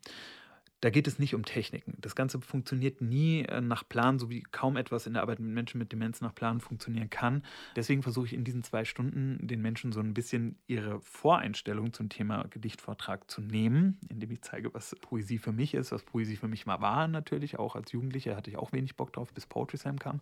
[0.81, 1.93] Da geht es nicht um Techniken.
[1.99, 5.51] Das Ganze funktioniert nie äh, nach Plan, so wie kaum etwas in der Arbeit mit
[5.51, 7.43] Menschen mit Demenz nach Plan funktionieren kann.
[7.75, 12.09] Deswegen versuche ich in diesen zwei Stunden den Menschen so ein bisschen ihre Voreinstellung zum
[12.09, 16.47] Thema Gedichtvortrag zu nehmen, indem ich zeige, was Poesie für mich ist, was Poesie für
[16.47, 17.59] mich mal war natürlich.
[17.59, 20.19] Auch als Jugendlicher hatte ich auch wenig Bock drauf, bis Poetry Slam kam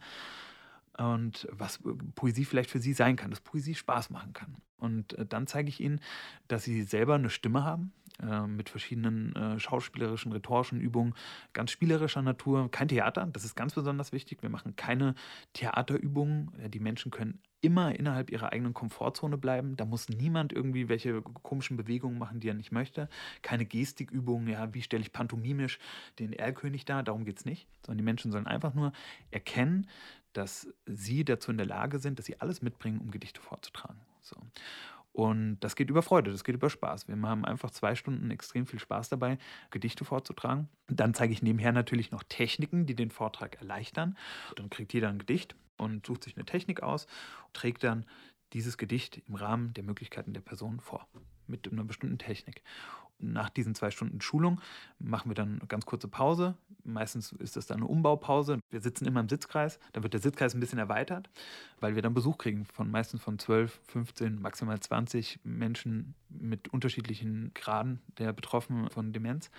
[1.00, 4.56] und was äh, Poesie vielleicht für sie sein kann, dass Poesie Spaß machen kann.
[4.78, 6.02] Und äh, dann zeige ich ihnen,
[6.48, 11.14] dass sie selber eine Stimme haben, äh, mit verschiedenen äh, schauspielerischen, rhetorischen Übungen,
[11.54, 12.70] ganz spielerischer Natur.
[12.72, 14.42] Kein Theater, das ist ganz besonders wichtig.
[14.42, 15.16] Wir machen keine
[15.54, 16.52] Theaterübungen.
[16.70, 19.76] Die Menschen können immer innerhalb ihrer eigenen Komfortzone bleiben.
[19.76, 23.10] Da muss niemand irgendwie welche komischen Bewegungen machen, die er nicht möchte.
[23.42, 25.80] Keine Gestikübungen, ja, wie stelle ich pantomimisch
[26.20, 27.68] den Erlkönig dar, darum geht es nicht.
[27.86, 28.94] Sondern die Menschen sollen einfach nur
[29.32, 29.88] erkennen,
[30.34, 34.00] dass sie dazu in der Lage sind, dass sie alles mitbringen, um Gedichte vorzutragen.
[34.22, 34.36] So.
[35.12, 37.08] Und das geht über Freude, das geht über Spaß.
[37.08, 39.38] Wir haben einfach zwei Stunden extrem viel Spaß dabei,
[39.72, 40.70] Gedichte vorzutragen.
[40.88, 44.18] Dann zeige ich nebenher natürlich noch Techniken, die den Vortrag erleichtern.
[44.56, 47.08] Dann kriegt jeder ein Gedicht und sucht sich eine Technik aus,
[47.54, 48.06] trägt dann
[48.54, 51.08] dieses Gedicht im Rahmen der Möglichkeiten der Person vor,
[51.48, 52.64] mit einer bestimmten Technik
[53.20, 54.62] nach diesen zwei Stunden Schulung
[55.00, 56.56] machen wir dann eine ganz kurze Pause.
[56.84, 58.60] Meistens ist das dann eine Umbaupause.
[58.70, 59.80] Wir sitzen immer im Sitzkreis.
[59.94, 61.30] Dann wird der Sitzkreis ein bisschen erweitert,
[61.80, 67.52] weil wir dann Besuch kriegen von meistens von 12, 15, maximal 20 Menschen mit unterschiedlichen
[67.54, 69.52] Graden der Betroffenen von Demenz.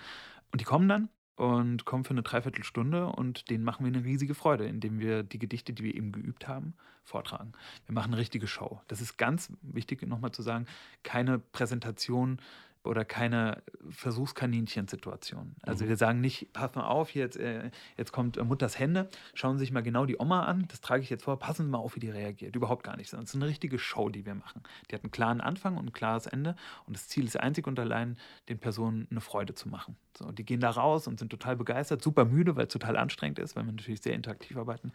[0.51, 4.35] Und die kommen dann und kommen für eine Dreiviertelstunde und denen machen wir eine riesige
[4.35, 7.53] Freude, indem wir die Gedichte, die wir eben geübt haben, vortragen.
[7.87, 8.81] Wir machen eine richtige Show.
[8.87, 10.67] Das ist ganz wichtig nochmal zu sagen,
[11.03, 12.37] keine Präsentation
[12.83, 15.55] oder keine Versuchskaninchen-Situation.
[15.61, 15.89] Also mhm.
[15.89, 19.65] wir sagen nicht, pass mal auf, jetzt, äh, jetzt kommt äh, Mutters Hände, schauen Sie
[19.65, 21.95] sich mal genau die Oma an, das trage ich jetzt vor, passen Sie mal auf,
[21.95, 22.55] wie die reagiert.
[22.55, 23.13] Überhaupt gar nicht.
[23.13, 24.63] Das ist eine richtige Show, die wir machen.
[24.89, 26.55] Die hat einen klaren Anfang und ein klares Ende
[26.87, 28.17] und das Ziel ist einzig und allein,
[28.49, 29.95] den Personen eine Freude zu machen.
[30.17, 33.39] So, die gehen da raus und sind total begeistert, super müde, weil es total anstrengend
[33.39, 34.91] ist, weil wir natürlich sehr interaktiv arbeiten.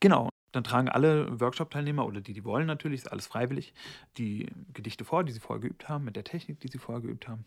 [0.00, 3.72] Genau, dann tragen alle Workshop-Teilnehmer oder die, die wollen natürlich, ist alles freiwillig,
[4.16, 7.28] die Gedichte vor, die sie vorher geübt haben, mit der Technik, die sie vorher geübt
[7.28, 7.44] haben.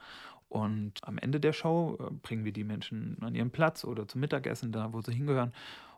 [0.48, 4.22] Und am Ende der Show äh, bringen wir die Menschen an ihren Platz oder zum
[4.22, 5.52] Mittagessen, da wo sie hingehören,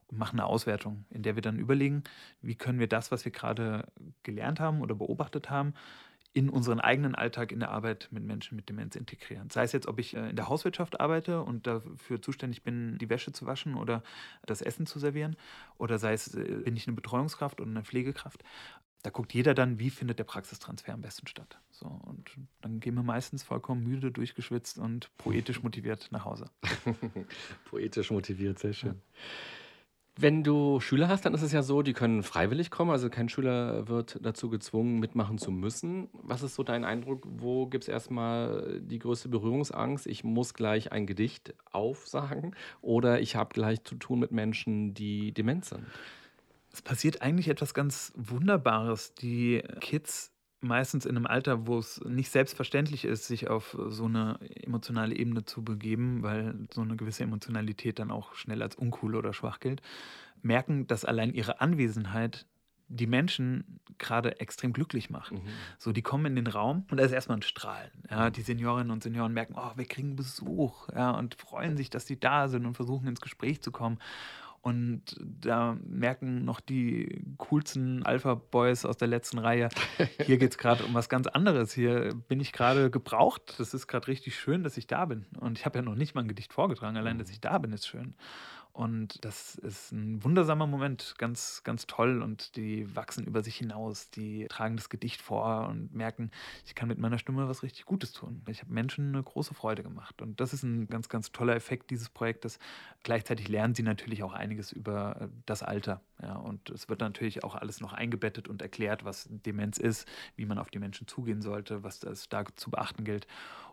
[0.07, 2.03] und machen eine Auswertung, in der wir dann überlegen,
[2.41, 3.85] wie können wir das, was wir gerade
[4.23, 5.75] gelernt haben oder beobachtet haben,
[6.33, 9.51] in unseren eigenen Alltag in der Arbeit mit Menschen mit Demenz integrieren.
[9.51, 13.09] Sei es jetzt, ob ich äh, in der Hauswirtschaft arbeite und dafür zuständig bin, die
[13.09, 14.03] Wäsche zu waschen oder
[14.45, 15.35] das Essen zu servieren,
[15.77, 18.43] oder sei es, äh, bin ich eine Betreuungskraft oder eine Pflegekraft.
[19.03, 21.59] Da guckt jeder dann, wie findet der Praxistransfer am besten statt.
[21.71, 26.49] So, und dann gehen wir meistens vollkommen müde, durchgeschwitzt und poetisch motiviert nach Hause.
[27.65, 28.93] poetisch motiviert, sehr schön.
[28.93, 29.23] Ja.
[30.15, 32.91] Wenn du Schüler hast, dann ist es ja so, die können freiwillig kommen.
[32.91, 36.07] Also kein Schüler wird dazu gezwungen, mitmachen zu müssen.
[36.13, 37.25] Was ist so dein Eindruck?
[37.27, 40.05] Wo gibt es erstmal die größte Berührungsangst?
[40.05, 45.31] Ich muss gleich ein Gedicht aufsagen oder ich habe gleich zu tun mit Menschen, die
[45.33, 45.83] dement sind.
[46.71, 49.15] Es passiert eigentlich etwas ganz Wunderbares.
[49.15, 50.32] Die Kids
[50.63, 55.45] meistens in einem Alter, wo es nicht selbstverständlich ist, sich auf so eine emotionale Ebene
[55.45, 59.81] zu begeben, weil so eine gewisse Emotionalität dann auch schnell als uncool oder schwach gilt,
[60.41, 62.45] merken, dass allein ihre Anwesenheit
[62.89, 65.31] die Menschen gerade extrem glücklich macht.
[65.31, 65.41] Mhm.
[65.77, 67.91] So, die kommen in den Raum und da ist erstmal ein Strahlen.
[68.09, 68.33] Ja, mhm.
[68.33, 72.19] die Seniorinnen und Senioren merken, oh, wir kriegen Besuch ja, und freuen sich, dass sie
[72.19, 73.99] da sind und versuchen ins Gespräch zu kommen.
[74.63, 79.67] Und da merken noch die coolsten Alpha-Boys aus der letzten Reihe,
[80.25, 81.73] hier geht es gerade um was ganz anderes.
[81.73, 83.55] Hier bin ich gerade gebraucht.
[83.57, 85.25] Das ist gerade richtig schön, dass ich da bin.
[85.37, 86.95] Und ich habe ja noch nicht mal ein Gedicht vorgetragen.
[86.95, 88.15] Allein, dass ich da bin, ist schön.
[88.73, 92.23] Und das ist ein wundersamer Moment, ganz, ganz toll.
[92.23, 96.31] Und die wachsen über sich hinaus, die tragen das Gedicht vor und merken,
[96.65, 98.41] ich kann mit meiner Stimme was richtig Gutes tun.
[98.49, 100.23] Ich habe Menschen eine große Freude gemacht.
[100.23, 102.57] Und das ist ein ganz, ganz toller Effekt dieses Projektes.
[103.03, 106.01] Gleichzeitig lernen sie natürlich auch einiges über das Alter.
[106.19, 110.45] Ja, und es wird natürlich auch alles noch eingebettet und erklärt, was Demenz ist, wie
[110.45, 113.27] man auf die Menschen zugehen sollte, was es da zu beachten gilt.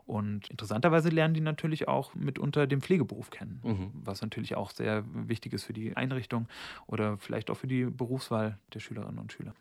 [0.06, 3.90] Und interessanterweise lernen die natürlich auch mitunter den Pflegeberuf kennen, mhm.
[3.94, 6.48] was natürlich auch sehr wichtig ist für die Einrichtung
[6.86, 9.54] oder vielleicht auch für die Berufswahl der Schülerinnen und Schüler.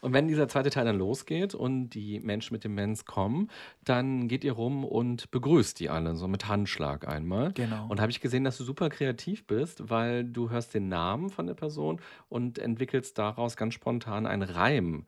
[0.00, 3.48] Und wenn dieser zweite Teil dann losgeht und die Menschen mit Demenz kommen,
[3.84, 7.52] dann geht ihr rum und begrüßt die alle, so mit Handschlag einmal.
[7.52, 7.86] Genau.
[7.88, 11.46] Und habe ich gesehen, dass du super kreativ bist, weil du hörst den Namen von
[11.46, 15.06] der Person und entwickelst daraus ganz spontan einen Reim.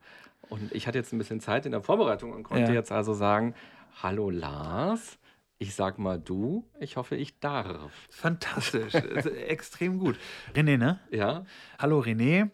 [0.49, 2.73] Und ich hatte jetzt ein bisschen Zeit in der Vorbereitung und konnte ja.
[2.73, 3.55] jetzt also sagen,
[4.03, 5.17] Hallo Lars.
[5.57, 7.93] Ich sag mal du, ich hoffe, ich darf.
[8.09, 8.93] Fantastisch,
[9.47, 10.17] extrem gut.
[10.53, 10.99] René, ne?
[11.11, 11.45] Ja.
[11.79, 12.49] Hallo René.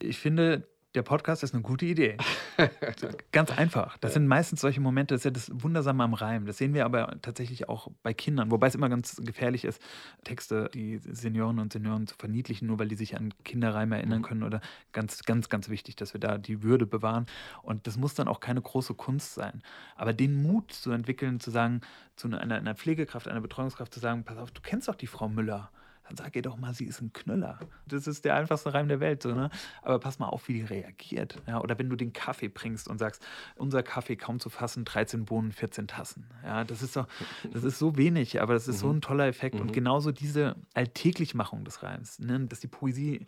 [0.00, 2.16] Ich finde, der Podcast ist eine gute Idee.
[3.32, 3.96] Ganz einfach.
[3.98, 6.44] Das sind meistens solche Momente, das ist ja das Wundersame am Reim.
[6.44, 9.80] Das sehen wir aber tatsächlich auch bei Kindern, wobei es immer ganz gefährlich ist,
[10.24, 14.24] Texte, die Senioren und Senioren zu verniedlichen, nur weil die sich an Kinderreime erinnern mhm.
[14.24, 14.42] können.
[14.42, 14.60] Oder
[14.92, 17.26] ganz, ganz, ganz wichtig, dass wir da die Würde bewahren.
[17.62, 19.62] Und das muss dann auch keine große Kunst sein.
[19.96, 21.80] Aber den Mut zu entwickeln, zu sagen,
[22.16, 25.28] zu einer, einer Pflegekraft, einer Betreuungskraft zu sagen, pass auf, du kennst doch die Frau
[25.28, 25.70] Müller
[26.04, 27.58] dann sag ihr doch mal, sie ist ein Knüller.
[27.86, 29.22] Das ist der einfachste Reim der Welt.
[29.22, 29.50] So, ne?
[29.82, 31.36] Aber pass mal auf, wie die reagiert.
[31.46, 31.60] Ja?
[31.60, 33.24] Oder wenn du den Kaffee bringst und sagst,
[33.56, 36.26] unser Kaffee kaum zu fassen, 13 Bohnen, 14 Tassen.
[36.44, 37.06] Ja, das ist, doch,
[37.52, 38.80] das ist so wenig, aber das ist mhm.
[38.80, 39.54] so ein toller Effekt.
[39.56, 39.62] Mhm.
[39.62, 42.40] Und genauso diese Alltäglichmachung des Reims, ne?
[42.46, 43.26] dass die Poesie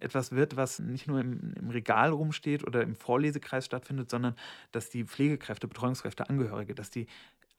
[0.00, 4.36] etwas wird, was nicht nur im, im, Regal rumsteht oder im Vorlesekreis stattfindet, sondern
[4.72, 7.06] dass die Pflegekräfte, Betreuungskräfte, Angehörige, dass die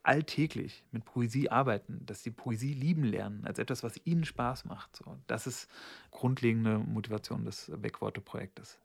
[0.07, 4.95] alltäglich mit Poesie arbeiten, dass sie Poesie lieben lernen, als etwas, was ihnen Spaß macht.
[4.95, 5.69] So, das ist
[6.11, 8.79] grundlegende Motivation des Wegworte-Projektes.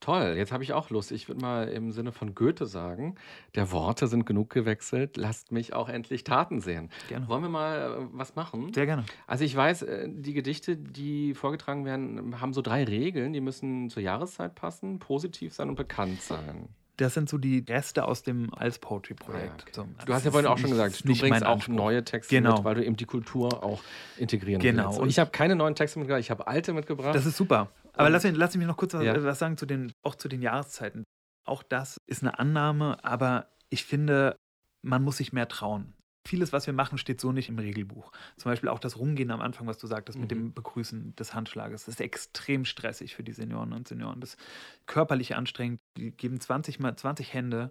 [0.00, 1.10] Toll, jetzt habe ich auch Lust.
[1.10, 3.14] Ich würde mal im Sinne von Goethe sagen,
[3.54, 6.90] der Worte sind genug gewechselt, lasst mich auch endlich Taten sehen.
[7.08, 7.26] Gerne.
[7.28, 8.72] Wollen wir mal äh, was machen?
[8.74, 9.06] Sehr gerne.
[9.26, 13.32] Also ich weiß, äh, die Gedichte, die vorgetragen werden, haben so drei Regeln.
[13.32, 16.68] Die müssen zur Jahreszeit passen, positiv sein und bekannt sein.
[16.96, 19.50] Das sind so die Reste aus dem Als Poetry Projekt.
[19.50, 19.72] Ah, okay.
[19.72, 21.74] so, du hast ja vorhin auch schon gesagt, du bringst auch Anspruch.
[21.74, 22.56] neue Texte genau.
[22.56, 23.80] mit, weil du eben die Kultur auch
[24.16, 24.88] integrieren genau.
[24.88, 25.00] willst.
[25.00, 27.14] Und ich habe keine neuen Texte mitgebracht, ich habe alte mitgebracht.
[27.14, 27.70] Das ist super.
[27.92, 29.22] Aber lass, mich, lass mich noch kurz was, ja.
[29.24, 31.04] was sagen zu den, auch zu den Jahreszeiten.
[31.44, 34.36] Auch das ist eine Annahme, aber ich finde,
[34.82, 35.95] man muss sich mehr trauen
[36.26, 38.12] vieles, was wir machen, steht so nicht im Regelbuch.
[38.36, 40.22] Zum Beispiel auch das Rumgehen am Anfang, was du sagtest, mhm.
[40.22, 40.54] mit dem mhm.
[40.54, 41.84] Begrüßen des Handschlages.
[41.84, 44.20] Das ist extrem stressig für die Senioren und Senioren.
[44.20, 44.40] Das ist
[44.86, 45.80] körperlich anstrengend.
[45.96, 47.70] Die geben 20 mal 20 Hände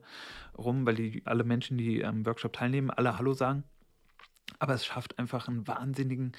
[0.58, 3.64] rum, weil die alle Menschen, die am Workshop teilnehmen, alle Hallo sagen.
[4.60, 6.34] Aber es schafft einfach einen wahnsinnigen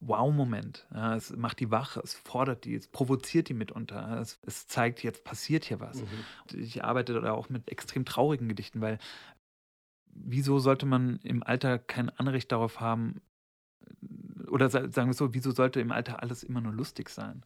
[0.00, 0.86] Wow-Moment.
[0.92, 4.20] Ja, es macht die wach, es fordert die, es provoziert die mitunter.
[4.20, 6.02] Es, es zeigt, jetzt passiert hier was.
[6.02, 6.58] Mhm.
[6.58, 8.98] Ich arbeite da auch mit extrem traurigen Gedichten, weil
[10.14, 13.20] wieso sollte man im Alter kein Anrecht darauf haben,
[14.50, 17.42] oder sagen wir so, wieso sollte im Alter alles immer nur lustig sein?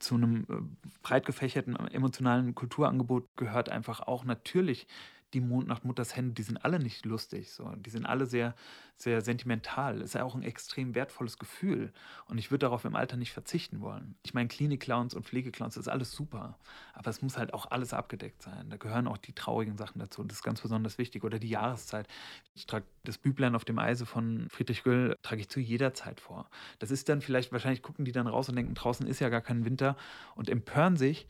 [0.00, 4.86] Zu einem äh, breit gefächerten emotionalen Kulturangebot gehört einfach auch natürlich
[5.34, 7.52] die Mondnacht Mutters Hände, die sind alle nicht lustig.
[7.52, 7.70] So.
[7.76, 8.54] Die sind alle sehr,
[8.96, 10.00] sehr sentimental.
[10.00, 11.92] Ist ja auch ein extrem wertvolles Gefühl.
[12.26, 14.16] Und ich würde darauf im Alter nicht verzichten wollen.
[14.22, 16.58] Ich meine, Klinik-Clowns und Pflegeclowns, das ist alles super.
[16.94, 18.70] Aber es muss halt auch alles abgedeckt sein.
[18.70, 20.24] Da gehören auch die traurigen Sachen dazu.
[20.24, 21.24] Das ist ganz besonders wichtig.
[21.24, 22.08] Oder die Jahreszeit.
[22.54, 26.20] Ich trage das Büblein auf dem Eise von Friedrich Göll, trage ich zu jeder Zeit
[26.20, 26.48] vor.
[26.78, 29.42] Das ist dann vielleicht, wahrscheinlich gucken die dann raus und denken, draußen ist ja gar
[29.42, 29.96] kein Winter
[30.34, 31.28] und empören sich.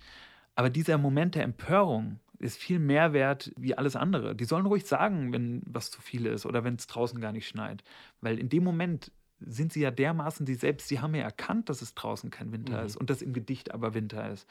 [0.54, 4.34] Aber dieser Moment der Empörung, ist viel mehr wert wie alles andere.
[4.34, 7.48] Die sollen ruhig sagen, wenn was zu viel ist oder wenn es draußen gar nicht
[7.48, 7.82] schneit.
[8.20, 11.82] Weil in dem Moment sind sie ja dermaßen sie selbst, sie haben ja erkannt, dass
[11.82, 12.86] es draußen kein Winter mhm.
[12.86, 14.46] ist und dass im Gedicht aber Winter ist.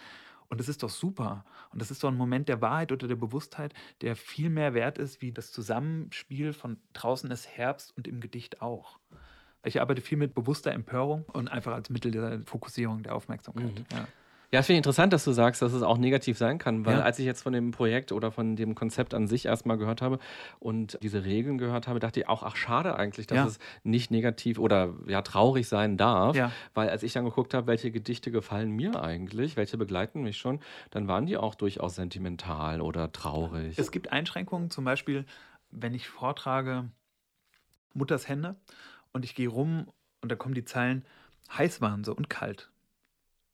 [0.49, 1.45] Und das ist doch super.
[1.71, 4.97] Und das ist doch ein Moment der Wahrheit oder der Bewusstheit, der viel mehr wert
[4.97, 8.99] ist, wie das Zusammenspiel von draußen ist Herbst und im Gedicht auch.
[9.65, 13.79] Ich arbeite viel mit bewusster Empörung und einfach als Mittel der Fokussierung der Aufmerksamkeit.
[13.79, 13.85] Mhm.
[13.91, 14.07] Ja.
[14.51, 17.03] Ja, finde ich interessant, dass du sagst, dass es auch negativ sein kann, weil ja.
[17.03, 20.19] als ich jetzt von dem Projekt oder von dem Konzept an sich erstmal gehört habe
[20.59, 23.45] und diese Regeln gehört habe, dachte ich auch, ach schade eigentlich, dass ja.
[23.45, 26.53] es nicht negativ oder ja traurig sein darf, ja.
[26.73, 30.61] weil als ich dann geguckt habe, welche Gedichte gefallen mir eigentlich, welche begleiten mich schon,
[30.91, 33.77] dann waren die auch durchaus sentimental oder traurig.
[33.77, 35.25] Es gibt Einschränkungen, zum Beispiel,
[35.71, 36.89] wenn ich vortrage
[37.93, 38.55] Mutters Hände
[39.11, 39.87] und ich gehe rum
[40.21, 41.03] und da kommen die Zeilen
[41.49, 42.69] Heiß waren sie und kalt.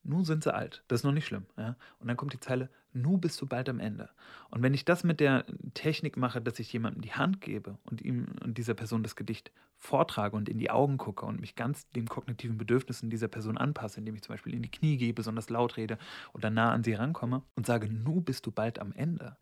[0.04, 0.84] Nun sind sie alt.
[0.88, 1.46] Das ist noch nicht schlimm.
[1.58, 1.76] Ja?
[2.00, 4.10] Und dann kommt die Zeile, nu bist du bald am Ende.
[4.50, 8.02] Und wenn ich das mit der Technik mache, dass ich jemandem die Hand gebe und
[8.02, 11.90] ihm und dieser Person das Gedicht vortrage und in die Augen gucke und mich ganz
[11.92, 15.50] den kognitiven Bedürfnissen dieser Person anpasse, indem ich zum Beispiel in die Knie gehe, besonders
[15.50, 15.98] laut rede
[16.34, 19.38] oder nah an sie rankomme und sage, nu bist du bald am Ende,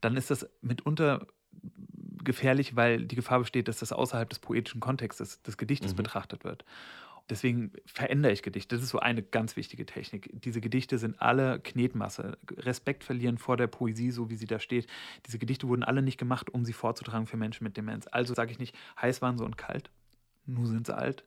[0.00, 1.26] dann ist das mitunter
[2.22, 5.96] gefährlich, weil die Gefahr besteht, dass das außerhalb des poetischen Kontextes des Gedichtes mhm.
[5.96, 6.64] betrachtet wird.
[7.30, 8.74] Deswegen verändere ich Gedichte.
[8.74, 10.30] Das ist so eine ganz wichtige Technik.
[10.42, 12.36] Diese Gedichte sind alle Knetmasse.
[12.58, 14.88] Respekt verlieren vor der Poesie, so wie sie da steht.
[15.26, 18.08] Diese Gedichte wurden alle nicht gemacht, um sie vorzutragen für Menschen mit Demenz.
[18.10, 19.90] Also sage ich nicht, heiß waren sie und kalt,
[20.44, 21.24] nu sind sie alt,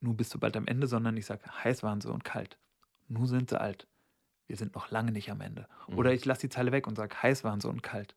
[0.00, 2.58] nu bist du bald am Ende, sondern ich sage, heiß waren sie und kalt,
[3.08, 3.86] nu sind sie alt.
[4.46, 5.66] Wir sind noch lange nicht am Ende.
[5.88, 5.96] Mhm.
[5.96, 8.14] Oder ich lasse die Zeile weg und sage, heiß waren sie und kalt,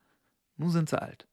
[0.58, 1.27] nu sind sie alt.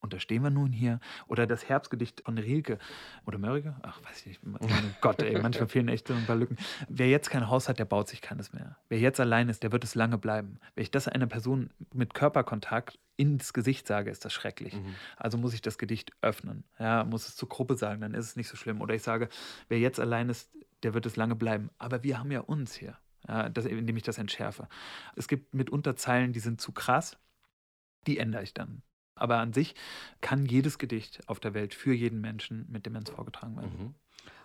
[0.00, 0.98] Und da stehen wir nun hier.
[1.28, 2.78] Oder das Herbstgedicht von Rilke
[3.26, 3.76] oder Mörike.
[3.82, 4.60] Ach, weiß ich nicht.
[4.60, 4.66] Oh
[5.00, 6.56] Gott, ey, manchmal fehlen echt so ein paar Lücken.
[6.88, 8.76] Wer jetzt kein Haus hat, der baut sich keines mehr.
[8.88, 10.58] Wer jetzt allein ist, der wird es lange bleiben.
[10.74, 14.74] Wenn ich das einer Person mit Körperkontakt ins Gesicht sage, ist das schrecklich.
[14.74, 14.94] Mhm.
[15.18, 16.64] Also muss ich das Gedicht öffnen.
[16.78, 18.80] Ja, muss es zur Gruppe sagen, dann ist es nicht so schlimm.
[18.80, 19.28] Oder ich sage,
[19.68, 20.50] wer jetzt allein ist,
[20.82, 21.68] der wird es lange bleiben.
[21.76, 22.96] Aber wir haben ja uns hier,
[23.28, 24.68] ja, das, indem ich das entschärfe.
[25.16, 27.18] Es gibt mitunter Zeilen, die sind zu krass.
[28.06, 28.80] Die ändere ich dann.
[29.14, 29.74] Aber an sich
[30.20, 33.72] kann jedes Gedicht auf der Welt für jeden Menschen mit Demenz vorgetragen werden.
[33.78, 33.94] Mhm.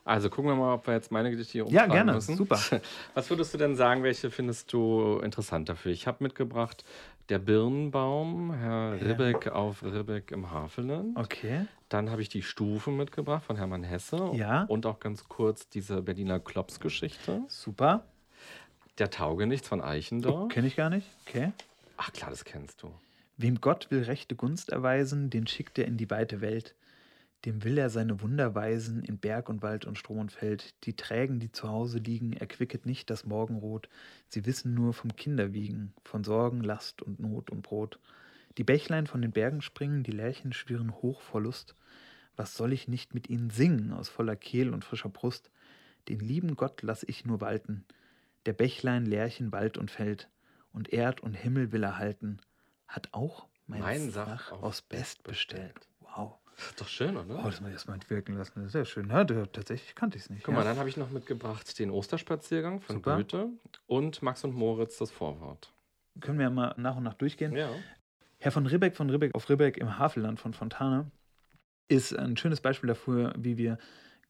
[0.03, 2.35] Also gucken wir mal, ob wir jetzt meine Gedichte hier umtragen Ja, gerne, müssen.
[2.37, 2.59] super.
[3.15, 5.91] Was würdest du denn sagen, welche findest du interessant dafür?
[5.91, 6.83] Ich habe mitgebracht
[7.29, 9.07] Der Birnenbaum, Herr ja.
[9.07, 11.17] Ribbeck auf Ribbeck im Havelland.
[11.17, 11.65] Okay.
[11.89, 14.29] Dann habe ich die Stufen mitgebracht von Hermann Hesse.
[14.35, 14.63] Ja.
[14.65, 17.41] Und auch ganz kurz diese Berliner Klops-Geschichte.
[17.47, 18.05] Super.
[18.99, 20.41] Der Taugenichts von Eichendorff.
[20.45, 21.07] Oh, Kenne ich gar nicht.
[21.27, 21.51] Okay.
[21.97, 22.91] Ach klar, das kennst du.
[23.37, 26.73] Wem Gott will rechte Gunst erweisen, den schickt er in die weite Welt.
[27.43, 30.73] Dem will er seine Wunder weisen in Berg und Wald und Strom und Feld.
[30.85, 33.89] Die Trägen, die zu Hause liegen, erquicket nicht das Morgenrot.
[34.29, 37.99] Sie wissen nur vom Kinderwiegen, von Sorgen, Last und Not und Brot.
[38.57, 41.75] Die Bächlein von den Bergen springen, die Lerchen schwirren hoch vor Lust.
[42.37, 45.51] Was soll ich nicht mit ihnen singen aus voller Kehl und frischer Brust?
[46.07, 47.83] Den lieben Gott lass ich nur walten.
[48.45, 50.29] Der Bächlein, Lerchen, Wald und Feld.
[50.71, 52.39] Und Erd und Himmel will er halten
[52.87, 55.87] hat auch mein, mein Sach aus Best bestellt.
[55.99, 56.37] Wow.
[56.55, 57.39] Das ist doch schön, oder?
[57.39, 58.53] Oh, das muss ich erstmal wirken lassen.
[58.55, 59.09] Das ist sehr schön.
[59.09, 60.43] Ja, tatsächlich kannte ich es nicht.
[60.43, 60.59] Guck ja.
[60.59, 63.17] mal, dann habe ich noch mitgebracht den Osterspaziergang von Super.
[63.17, 63.49] Goethe
[63.87, 65.73] und Max und Moritz das Vorwort.
[66.21, 67.53] Können wir mal nach und nach durchgehen.
[67.55, 67.69] Ja.
[68.39, 71.11] Herr von Ribbeck von Ribbeck auf Ribbeck im Havelland von Fontane
[71.87, 73.77] ist ein schönes Beispiel dafür, wie wir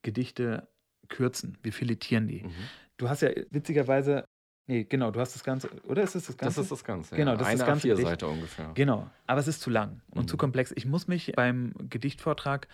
[0.01, 0.67] Gedichte
[1.09, 1.57] kürzen.
[1.61, 2.43] Wir filetieren die.
[2.43, 2.53] Mhm.
[2.97, 4.25] Du hast ja witzigerweise
[4.67, 6.55] Nee, genau, du hast das Ganze, oder ist es das Ganze?
[6.55, 7.15] Das ist das Ganze.
[7.15, 7.95] Genau, das Eine ist das Ganze.
[7.97, 8.71] Seite ungefähr.
[8.73, 10.27] Genau, aber es ist zu lang und mhm.
[10.27, 10.73] zu komplex.
[10.75, 12.67] Ich muss mich beim Gedichtvortrag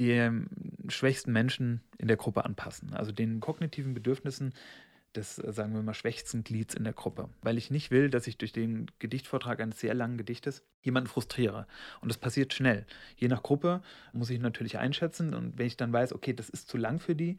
[0.00, 0.48] den
[0.88, 4.52] schwächsten Menschen in der Gruppe anpassen, also den kognitiven Bedürfnissen
[5.14, 8.36] des, sagen wir mal, schwächsten Glieds in der Gruppe, weil ich nicht will, dass ich
[8.36, 11.66] durch den Gedichtvortrag eines sehr langen Gedichtes jemanden frustriere.
[12.00, 12.86] Und das passiert schnell.
[13.16, 13.82] Je nach Gruppe
[14.12, 17.14] muss ich natürlich einschätzen und wenn ich dann weiß, okay, das ist zu lang für
[17.14, 17.38] die,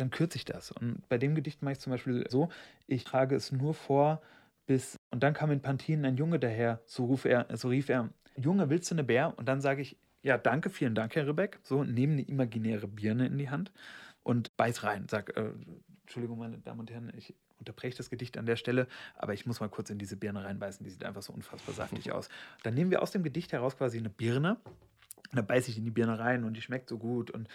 [0.00, 0.72] dann kürze ich das.
[0.72, 2.48] Und bei dem Gedicht mache ich zum Beispiel so,
[2.86, 4.22] ich trage es nur vor
[4.66, 8.08] bis, und dann kam in Pantinen ein Junge daher, so, ruf er, so rief er,
[8.36, 9.34] Junge, willst du eine Bär?
[9.36, 11.58] Und dann sage ich, ja, danke, vielen Dank, Herr Ribbeck.
[11.62, 13.72] So, nehme eine imaginäre Birne in die Hand
[14.22, 15.06] und beiß rein.
[15.10, 15.50] Sag, äh,
[16.02, 18.86] Entschuldigung, meine Damen und Herren, ich unterbreche das Gedicht an der Stelle,
[19.16, 22.12] aber ich muss mal kurz in diese Birne reinbeißen, die sieht einfach so unfassbar saftig
[22.12, 22.28] aus.
[22.62, 24.56] Dann nehmen wir aus dem Gedicht heraus quasi eine Birne,
[25.30, 27.48] und dann beiße ich in die Birne rein und die schmeckt so gut und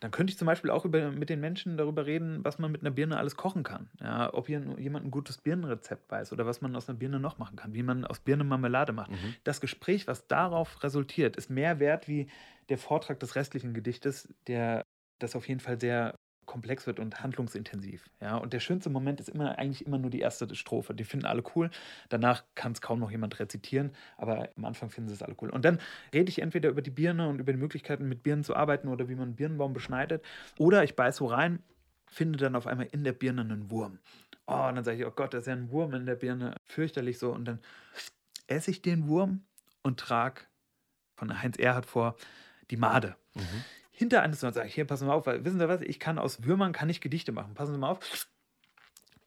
[0.00, 2.82] dann könnte ich zum Beispiel auch über, mit den Menschen darüber reden, was man mit
[2.82, 3.90] einer Birne alles kochen kann.
[4.00, 7.38] Ja, ob hier jemand ein gutes Birnenrezept weiß oder was man aus einer Birne noch
[7.38, 9.10] machen kann, wie man aus Birne Marmelade macht.
[9.10, 9.34] Mhm.
[9.44, 12.28] Das Gespräch, was darauf resultiert, ist mehr wert wie
[12.68, 14.84] der Vortrag des restlichen Gedichtes, der
[15.18, 16.14] das auf jeden Fall sehr
[16.48, 18.10] komplex wird und handlungsintensiv.
[18.20, 18.38] Ja?
[18.38, 20.94] Und der schönste Moment ist immer eigentlich immer nur die erste Strophe.
[20.94, 21.70] Die finden alle cool.
[22.08, 25.50] Danach kann es kaum noch jemand rezitieren, aber am Anfang finden sie es alle cool.
[25.50, 25.78] Und dann
[26.12, 29.08] rede ich entweder über die Birne und über die Möglichkeiten, mit Birnen zu arbeiten oder
[29.08, 30.24] wie man einen Birnenbaum beschneidet.
[30.58, 31.62] Oder ich beiße so rein,
[32.06, 33.98] finde dann auf einmal in der Birne einen Wurm.
[34.46, 36.56] Oh, und dann sage ich, oh Gott, da ist ja ein Wurm in der Birne.
[36.64, 37.30] Fürchterlich so.
[37.30, 37.60] Und dann
[38.46, 39.42] esse ich den Wurm
[39.82, 40.40] und trage
[41.14, 42.16] von Heinz Erhard vor
[42.70, 43.16] die Made.
[43.34, 43.64] Mhm
[43.98, 46.44] hinter eines und sage hier, passen mal auf, weil wissen Sie was, ich kann aus
[46.44, 47.54] Würmern kann ich Gedichte machen.
[47.54, 48.28] Passen Sie mal auf.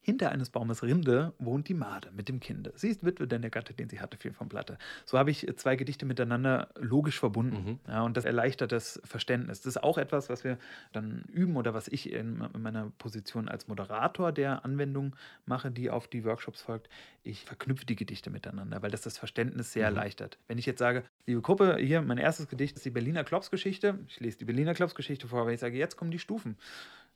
[0.04, 2.74] Hinter eines Baumes Rinde wohnt die Made mit dem Kinde.
[2.76, 4.80] Sie ist Witwe, denn der Gatte, den sie hatte, fiel vom Blatte.
[5.06, 7.64] So habe ich zwei Gedichte miteinander logisch verbunden.
[7.64, 7.80] Mhm.
[7.88, 9.62] Ja, und das erleichtert das Verständnis.
[9.62, 10.58] Das ist auch etwas, was wir
[10.92, 15.92] dann üben oder was ich in, in meiner Position als Moderator der Anwendung mache, die
[15.92, 16.90] auf die Workshops folgt.
[17.22, 19.98] Ich verknüpfe die Gedichte miteinander, weil das das Verständnis sehr mhm.
[19.98, 20.40] erleichtert.
[20.48, 24.00] Wenn ich jetzt sage, liebe Gruppe, hier mein erstes Gedicht ist die Berliner Klopsgeschichte.
[24.08, 26.58] Ich lese die Berliner Klopsgeschichte vor, weil ich sage, jetzt kommen die Stufen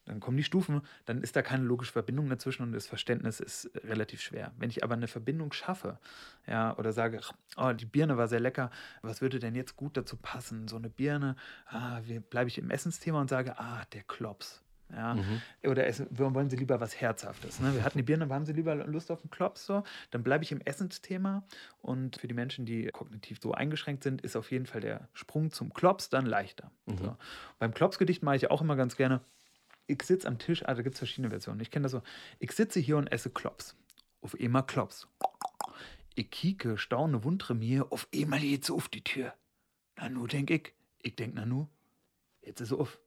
[0.06, 3.70] dann kommen die Stufen, dann ist da keine logische Verbindung dazwischen und das Verständnis ist
[3.84, 4.51] relativ schwer.
[4.58, 5.99] Wenn ich aber eine Verbindung schaffe,
[6.47, 7.22] ja, oder sage,
[7.58, 8.70] oh, die Birne war sehr lecker,
[9.01, 10.68] was würde denn jetzt gut dazu passen?
[10.68, 11.36] So eine Birne,
[11.68, 14.62] ah, bleibe ich im Essensthema und sage, ah, der Klops.
[14.93, 15.41] Ja, mhm.
[15.64, 17.60] Oder essen, wollen sie lieber was Herzhaftes?
[17.60, 17.74] Ne?
[17.74, 19.66] Wir hatten die Birne, haben sie lieber Lust auf einen Klops?
[19.66, 19.84] So?
[20.12, 21.43] Dann bleibe ich im Essensthema.
[21.82, 25.51] Und für die Menschen, die kognitiv so eingeschränkt sind, ist auf jeden Fall der Sprung
[25.51, 26.72] zum Klops dann leichter.
[26.86, 26.97] Mhm.
[26.97, 27.18] So.
[27.58, 29.22] Beim Klopsgedicht mache ich auch immer ganz gerne,
[29.88, 31.59] ich sitze am Tisch, also da gibt es verschiedene Versionen.
[31.59, 32.01] Ich kenne das so,
[32.39, 33.75] ich sitze hier und esse Klops.
[34.21, 35.07] Auf immer Klops.
[36.15, 39.33] Ich kieke, staune, wundere mir, auf einmal jetzt auf die Tür.
[39.97, 40.73] Na nu, denk ich.
[41.01, 41.67] Ich denk, na nu,
[42.41, 42.99] jetzt ist sie auf.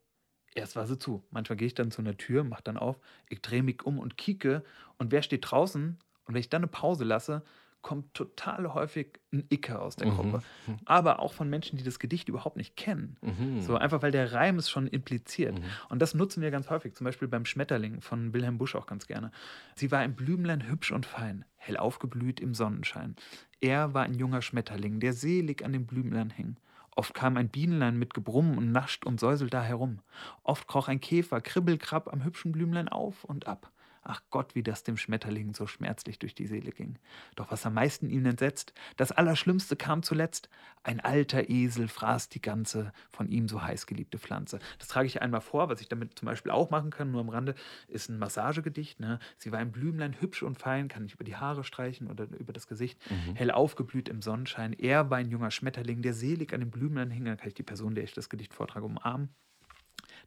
[0.54, 1.24] Erst war sie zu.
[1.30, 2.98] Manchmal gehe ich dann zu einer Tür, mach dann auf,
[3.28, 4.64] ich drehe mich um und kieke
[4.96, 5.98] und wer steht draußen?
[6.24, 7.42] Und wenn ich dann eine Pause lasse,
[7.82, 10.16] kommt total häufig ein Icke aus der mhm.
[10.16, 10.42] Gruppe.
[10.84, 13.16] Aber auch von Menschen, die das Gedicht überhaupt nicht kennen.
[13.22, 13.60] Mhm.
[13.60, 15.58] So einfach, weil der Reim es schon impliziert.
[15.58, 15.64] Mhm.
[15.88, 16.94] Und das nutzen wir ganz häufig.
[16.94, 19.30] Zum Beispiel beim Schmetterling von Wilhelm Busch auch ganz gerne.
[19.74, 23.16] Sie war im Blümlein hübsch und fein, hell aufgeblüht im Sonnenschein.
[23.60, 26.56] Er war ein junger Schmetterling, der selig an dem Blümlein hing.
[26.98, 30.00] Oft kam ein Bienenlein mit Gebrumm und nascht und säuselt da herum.
[30.42, 33.70] Oft kroch ein Käfer kribbelkrabb am hübschen Blümlein auf und ab.
[34.10, 36.98] Ach Gott, wie das dem Schmetterling so schmerzlich durch die Seele ging.
[37.36, 40.48] Doch was am meisten ihn entsetzt, das Allerschlimmste kam zuletzt.
[40.82, 44.60] Ein alter Esel fraß die ganze von ihm so heiß geliebte Pflanze.
[44.78, 47.28] Das trage ich einmal vor, was ich damit zum Beispiel auch machen kann, nur am
[47.28, 47.54] Rande,
[47.86, 48.98] ist ein Massagegedicht.
[48.98, 49.18] Ne?
[49.36, 52.54] Sie war ein Blümlein, hübsch und fein, kann ich über die Haare streichen oder über
[52.54, 53.34] das Gesicht, mhm.
[53.34, 54.72] hell aufgeblüht im Sonnenschein.
[54.72, 57.26] Er war ein junger Schmetterling, der selig an dem Blümlein hing.
[57.26, 59.28] Dann kann ich die Person, der ich das Gedicht vortrage, umarmen.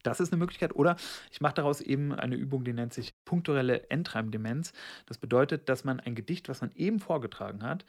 [0.03, 0.75] Das ist eine Möglichkeit.
[0.75, 0.95] Oder
[1.31, 4.73] ich mache daraus eben eine Übung, die nennt sich punktuelle Endreimdemenz.
[5.05, 7.85] Das bedeutet, dass man ein Gedicht, was man eben vorgetragen hat,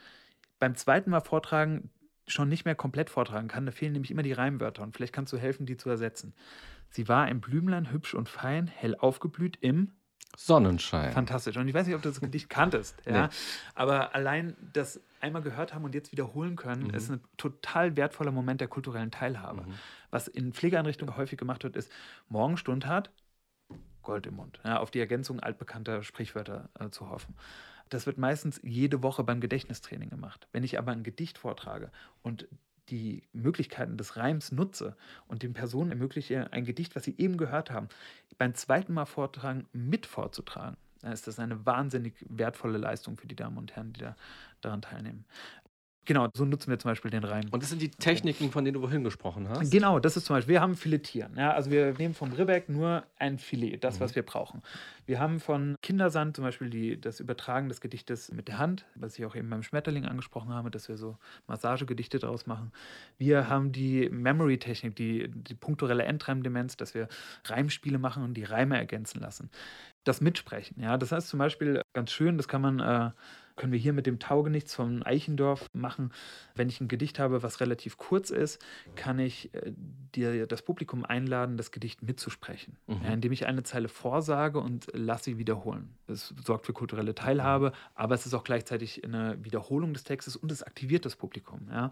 [0.59, 1.91] beim zweiten Mal vortragen
[2.27, 3.67] schon nicht mehr komplett vortragen kann.
[3.67, 6.35] Da fehlen nämlich immer die Reimwörter und vielleicht kannst du helfen, die zu ersetzen.
[6.89, 9.93] Sie war im Blümlein hübsch und fein, hell aufgeblüht im
[10.37, 11.13] Sonnenschein.
[11.13, 11.57] Fantastisch.
[11.57, 13.27] Und ich weiß nicht, ob du das Gedicht kanntest, ja?
[13.27, 13.33] Nee.
[13.75, 16.95] aber allein das einmal gehört haben und jetzt wiederholen können, mhm.
[16.95, 19.63] ist ein total wertvoller Moment der kulturellen Teilhabe.
[19.63, 19.75] Mhm.
[20.11, 21.91] Was in Pflegeeinrichtungen häufig gemacht wird, ist
[22.29, 23.11] Morgenstund hat
[24.03, 24.61] Gold im Mund.
[24.65, 27.37] Ja, auf die Ergänzung altbekannter Sprichwörter äh, zu hoffen.
[27.89, 30.49] Das wird meistens jede Woche beim Gedächtnistraining gemacht.
[30.53, 31.91] Wenn ich aber ein Gedicht vortrage
[32.23, 32.49] und
[32.89, 34.97] die Möglichkeiten des Reims nutze
[35.29, 37.89] und den Personen ermögliche, ein Gedicht, was sie eben gehört haben,
[38.39, 43.37] beim zweiten Mal vortragen, mit vorzutragen, dann ist das eine wahnsinnig wertvolle Leistung für die
[43.37, 44.17] Damen und Herren, die da
[44.61, 45.25] daran teilnehmen.
[46.05, 47.45] Genau, so nutzen wir zum Beispiel den Reim.
[47.53, 49.71] Und das sind die Techniken, von denen du vorhin gesprochen hast?
[49.71, 51.37] Genau, das ist zum Beispiel, wir haben Filetieren.
[51.37, 54.01] Ja, also wir nehmen vom Ribbeck nur ein Filet, das, mhm.
[54.01, 54.63] was wir brauchen.
[55.07, 59.17] Wir haben von Kindersand zum Beispiel die, das Übertragen des Gedichtes mit der Hand, was
[59.17, 62.73] ich auch eben beim Schmetterling angesprochen habe, dass wir so Massagegedichte daraus machen.
[63.17, 67.07] Wir haben die Memory-Technik, die, die punktuelle Endreimdemenz, dass wir
[67.45, 69.51] Reimspiele machen und die Reime ergänzen lassen.
[70.03, 72.81] Das Mitsprechen, ja, das heißt zum Beispiel ganz schön, das kann man...
[72.81, 73.11] Äh,
[73.57, 76.13] können wir hier mit dem Taugenichts von Eichendorf machen.
[76.55, 78.65] Wenn ich ein Gedicht habe, was relativ kurz ist,
[78.97, 79.73] kann ich äh,
[80.15, 83.01] dir das Publikum einladen, das Gedicht mitzusprechen, mhm.
[83.05, 85.95] ja, indem ich eine Zeile vorsage und lasse sie wiederholen.
[86.07, 90.51] Das sorgt für kulturelle Teilhabe, aber es ist auch gleichzeitig eine Wiederholung des Textes und
[90.51, 91.69] es aktiviert das Publikum.
[91.71, 91.91] Ja.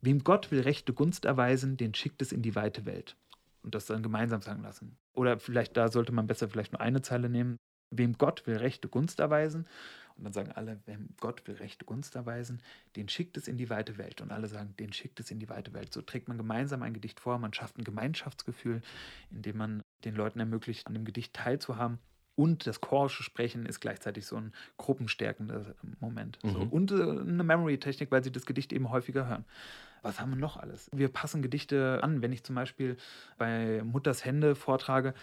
[0.00, 3.16] Wem Gott will rechte Gunst erweisen, den schickt es in die weite Welt.
[3.62, 4.96] Und das dann gemeinsam sagen lassen.
[5.12, 7.56] Oder vielleicht da sollte man besser vielleicht nur eine Zeile nehmen.
[7.90, 9.66] Wem Gott will rechte Gunst erweisen,
[10.20, 12.60] und dann sagen alle, wenn Gott will rechte Gunst erweisen,
[12.94, 14.20] den schickt es in die weite Welt.
[14.20, 15.94] Und alle sagen, den schickt es in die weite Welt.
[15.94, 18.82] So trägt man gemeinsam ein Gedicht vor, man schafft ein Gemeinschaftsgefühl,
[19.30, 21.98] indem man den Leuten ermöglicht, an dem Gedicht teilzuhaben.
[22.36, 26.38] Und das chorische Sprechen ist gleichzeitig so ein gruppenstärkender Moment.
[26.44, 26.50] Mhm.
[26.50, 26.58] So.
[26.70, 29.46] Und äh, eine Memory-Technik, weil sie das Gedicht eben häufiger hören.
[30.02, 30.90] Was haben wir noch alles?
[30.92, 32.20] Wir passen Gedichte an.
[32.20, 32.98] Wenn ich zum Beispiel
[33.38, 35.14] bei Mutters Hände vortrage,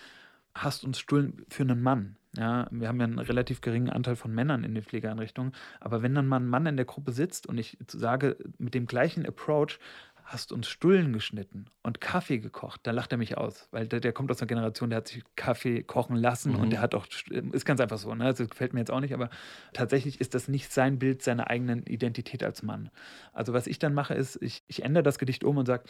[0.55, 2.15] hast uns Stullen für einen Mann.
[2.37, 5.53] Ja, wir haben ja einen relativ geringen Anteil von Männern in den Pflegeeinrichtungen.
[5.79, 8.85] Aber wenn dann mal ein Mann in der Gruppe sitzt und ich sage, mit dem
[8.85, 9.79] gleichen Approach
[10.27, 14.11] hast uns Stullen geschnitten und Kaffee gekocht, dann lacht er mich aus, weil der, der
[14.11, 16.59] kommt aus einer Generation, der hat sich Kaffee kochen lassen mhm.
[16.59, 17.07] und der hat auch,
[17.53, 18.25] ist ganz einfach so, ne?
[18.25, 19.29] das gefällt mir jetzt auch nicht, aber
[19.71, 22.89] tatsächlich ist das nicht sein Bild seiner eigenen Identität als Mann.
[23.31, 25.85] Also was ich dann mache, ist, ich, ich ändere das Gedicht um und sage,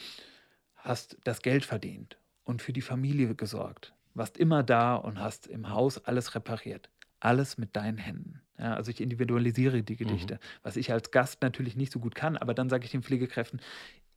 [0.76, 5.70] hast das Geld verdient und für die Familie gesorgt warst immer da und hast im
[5.70, 6.90] Haus alles repariert.
[7.20, 8.42] Alles mit deinen Händen.
[8.60, 10.40] Ja, also ich individualisiere die Gedichte, mhm.
[10.64, 13.62] was ich als Gast natürlich nicht so gut kann, aber dann sage ich den Pflegekräften,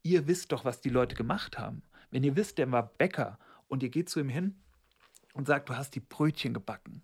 [0.03, 1.83] ihr wisst doch, was die Leute gemacht haben.
[2.11, 3.39] Wenn ihr wisst, der war Bäcker
[3.69, 4.57] und ihr geht zu ihm hin
[5.35, 7.03] und sagt, du hast die Brötchen gebacken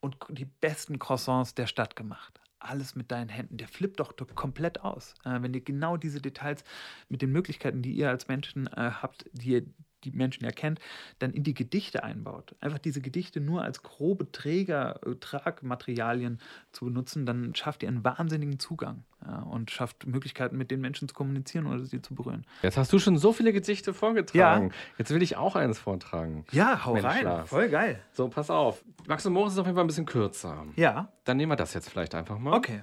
[0.00, 2.40] und die besten Croissants der Stadt gemacht.
[2.58, 3.56] Alles mit deinen Händen.
[3.56, 5.14] Der flippt doch komplett aus.
[5.24, 6.62] Äh, wenn ihr genau diese Details
[7.08, 9.66] mit den Möglichkeiten, die ihr als Menschen äh, habt, die ihr
[10.04, 10.80] die Menschen ja kennt,
[11.18, 12.54] dann in die Gedichte einbaut.
[12.60, 16.40] Einfach diese Gedichte nur als grobe Träger, äh, Tragmaterialien
[16.72, 21.08] zu benutzen, dann schafft ihr einen wahnsinnigen Zugang ja, und schafft Möglichkeiten, mit den Menschen
[21.08, 22.46] zu kommunizieren oder sie zu berühren.
[22.62, 24.68] Jetzt hast du schon so viele Gedichte vorgetragen.
[24.68, 24.74] Ja.
[24.98, 26.44] Jetzt will ich auch eines vortragen.
[26.52, 27.24] Ja, hau Mensch, rein.
[27.24, 27.48] Lars.
[27.48, 28.00] Voll geil.
[28.12, 28.82] So, pass auf.
[29.06, 30.64] Max und Moritz ist auf jeden Fall ein bisschen kürzer.
[30.76, 31.12] Ja.
[31.24, 32.54] Dann nehmen wir das jetzt vielleicht einfach mal.
[32.54, 32.82] Okay.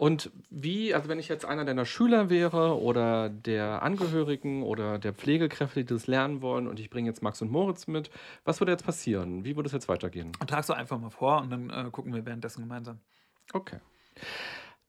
[0.00, 5.12] Und wie, also wenn ich jetzt einer deiner Schüler wäre oder der Angehörigen oder der
[5.12, 8.08] Pflegekräfte, die das lernen wollen und ich bringe jetzt Max und Moritz mit,
[8.44, 9.44] was würde jetzt passieren?
[9.44, 10.32] Wie würde es jetzt weitergehen?
[10.40, 12.98] Und tragst du einfach mal vor und dann äh, gucken wir währenddessen gemeinsam.
[13.52, 13.76] Okay.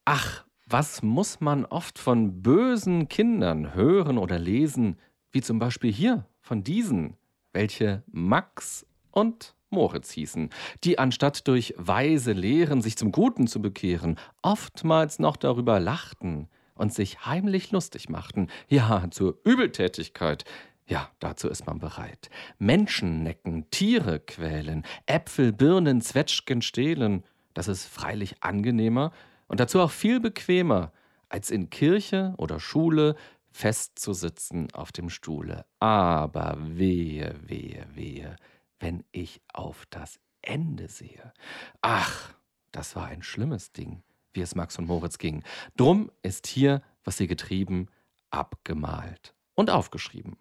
[0.05, 4.97] Ach, was muss man oft von bösen Kindern hören oder lesen,
[5.33, 7.17] wie zum Beispiel hier von diesen,
[7.51, 10.49] welche Max und Moritz hießen,
[10.83, 16.93] die anstatt durch weise Lehren sich zum Guten zu bekehren, oftmals noch darüber lachten und
[16.93, 20.45] sich heimlich lustig machten, ja, zur Übeltätigkeit.
[20.87, 22.29] Ja, dazu ist man bereit.
[22.59, 27.23] Menschen necken, Tiere quälen, Äpfel, Birnen, Zwetschgen stehlen.
[27.53, 29.11] Das ist freilich angenehmer
[29.47, 30.91] und dazu auch viel bequemer,
[31.29, 33.15] als in Kirche oder Schule
[33.51, 35.65] festzusitzen auf dem Stuhle.
[35.79, 38.35] Aber wehe, wehe, wehe,
[38.81, 41.33] wenn ich auf das Ende sehe.
[41.81, 42.33] Ach,
[42.71, 44.03] das war ein schlimmes Ding,
[44.33, 45.43] wie es Max und Moritz ging.
[45.77, 47.87] Drum ist hier, was sie getrieben,
[48.31, 50.37] abgemalt und aufgeschrieben.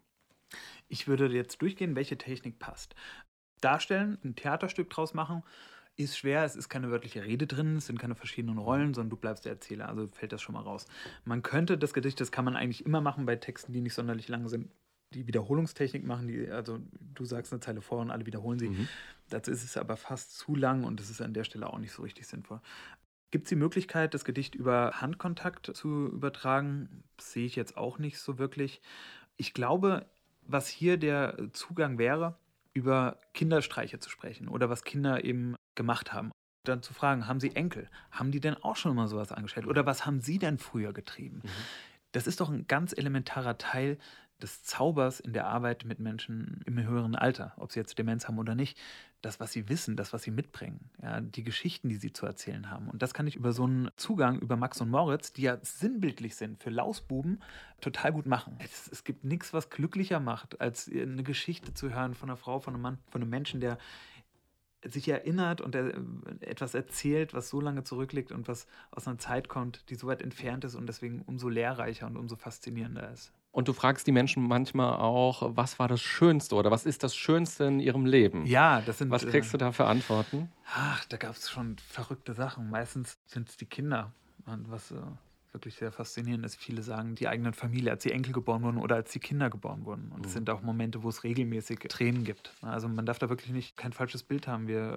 [0.88, 2.94] Ich würde jetzt durchgehen, welche Technik passt.
[3.60, 5.42] Darstellen, ein Theaterstück draus machen,
[5.96, 6.44] ist schwer.
[6.44, 9.52] Es ist keine wörtliche Rede drin, es sind keine verschiedenen Rollen, sondern du bleibst der
[9.52, 9.88] Erzähler.
[9.88, 10.86] Also fällt das schon mal raus.
[11.24, 14.28] Man könnte das Gedicht, das kann man eigentlich immer machen bei Texten, die nicht sonderlich
[14.28, 14.70] lang sind,
[15.14, 16.78] die Wiederholungstechnik machen, die, also
[17.14, 18.68] du sagst eine Zeile vor und alle wiederholen sie.
[18.68, 18.88] Mhm.
[19.28, 21.92] Dazu ist es aber fast zu lang und das ist an der Stelle auch nicht
[21.92, 22.60] so richtig sinnvoll.
[23.30, 27.04] Gibt es die Möglichkeit, das Gedicht über Handkontakt zu übertragen?
[27.16, 28.80] Das sehe ich jetzt auch nicht so wirklich.
[29.36, 30.06] Ich glaube,
[30.42, 32.36] was hier der Zugang wäre,
[32.72, 36.30] über Kinderstreiche zu sprechen oder was Kinder eben gemacht haben.
[36.64, 37.88] Dann zu fragen, haben sie Enkel?
[38.10, 39.66] Haben die denn auch schon mal sowas angestellt?
[39.66, 41.40] Oder was haben sie denn früher getrieben?
[41.44, 41.50] Mhm.
[42.12, 43.98] Das ist doch ein ganz elementarer Teil
[44.42, 48.38] des Zaubers in der Arbeit mit Menschen im höheren Alter, ob sie jetzt Demenz haben
[48.38, 48.78] oder nicht,
[49.22, 52.70] das, was sie wissen, das, was sie mitbringen, ja, die Geschichten, die sie zu erzählen
[52.70, 52.88] haben.
[52.88, 56.36] Und das kann ich über so einen Zugang über Max und Moritz, die ja sinnbildlich
[56.36, 57.42] sind für Lausbuben,
[57.80, 58.56] total gut machen.
[58.60, 62.60] Es, es gibt nichts, was glücklicher macht, als eine Geschichte zu hören von einer Frau,
[62.60, 63.78] von einem Mann, von einem Menschen, der
[64.84, 65.92] sich erinnert und er
[66.40, 70.22] etwas erzählt, was so lange zurückliegt und was aus einer Zeit kommt, die so weit
[70.22, 73.32] entfernt ist und deswegen umso lehrreicher und umso faszinierender ist.
[73.52, 77.16] Und du fragst die Menschen manchmal auch, was war das Schönste oder was ist das
[77.16, 78.46] Schönste in ihrem Leben?
[78.46, 79.10] Ja, das sind.
[79.10, 80.52] Was kriegst du da für Antworten?
[80.72, 82.70] Ach, da gab es schon verrückte Sachen.
[82.70, 84.12] Meistens sind es die Kinder.
[84.46, 84.96] Und was äh,
[85.52, 88.96] wirklich sehr faszinierend ist, viele sagen, die eigenen Familie, als die Enkel geboren wurden oder
[88.96, 90.12] als die Kinder geboren wurden.
[90.14, 90.34] Und es mhm.
[90.34, 92.52] sind auch Momente, wo es regelmäßig Tränen gibt.
[92.62, 94.68] Also man darf da wirklich nicht kein falsches Bild haben.
[94.68, 94.96] Wir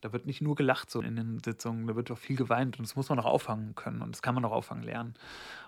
[0.00, 2.86] da wird nicht nur gelacht so in den Sitzungen, da wird auch viel geweint und
[2.86, 5.14] das muss man auch auffangen können und das kann man auch auffangen lernen.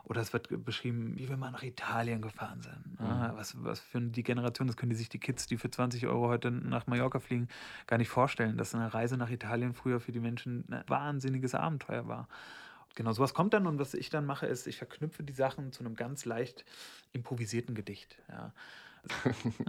[0.05, 3.01] Oder es wird beschrieben, wie wir mal nach Italien gefahren sind.
[3.01, 3.07] Mhm.
[3.07, 6.07] Ah, was, was für die Generation, das können die sich die Kids, die für 20
[6.07, 7.49] Euro heute nach Mallorca fliegen,
[7.87, 12.07] gar nicht vorstellen, dass eine Reise nach Italien früher für die Menschen ein wahnsinniges Abenteuer
[12.07, 12.29] war.
[12.95, 15.85] Genau, sowas kommt dann und was ich dann mache, ist, ich verknüpfe die Sachen zu
[15.85, 16.65] einem ganz leicht
[17.13, 18.19] improvisierten Gedicht.
[18.29, 18.53] Ja.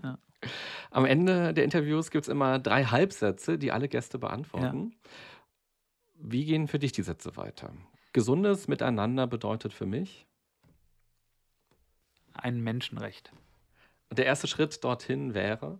[0.03, 0.17] Ja.
[0.91, 4.91] Am Ende der Interviews gibt es immer drei Halbsätze, die alle Gäste beantworten.
[4.91, 5.09] Ja.
[6.15, 7.73] Wie gehen für dich die Sätze weiter?
[8.13, 10.27] Gesundes Miteinander bedeutet für mich?
[12.34, 13.32] Ein Menschenrecht.
[14.11, 15.79] Der erste Schritt dorthin wäre?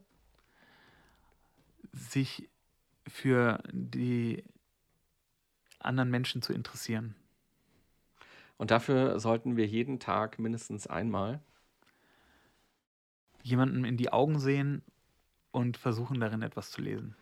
[1.92, 2.50] Sich
[3.08, 4.46] für die
[5.80, 7.16] anderen Menschen zu interessieren.
[8.58, 11.42] Und dafür sollten wir jeden Tag mindestens einmal
[13.44, 14.84] jemandem in die Augen sehen
[15.52, 17.16] und versuchen darin etwas zu lesen.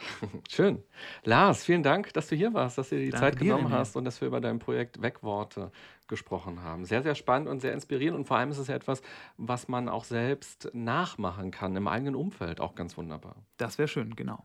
[0.48, 0.82] Schön.
[1.24, 3.74] Lars, vielen Dank, dass du hier warst, dass du dir die Danke Zeit genommen dir,
[3.74, 5.70] hast und dass wir über dein Projekt Wegworte
[6.08, 6.84] gesprochen haben.
[6.84, 9.02] Sehr, sehr spannend und sehr inspirierend und vor allem ist es ja etwas,
[9.36, 13.36] was man auch selbst nachmachen kann, im eigenen Umfeld, auch ganz wunderbar.
[13.56, 14.44] Das wäre schön, genau.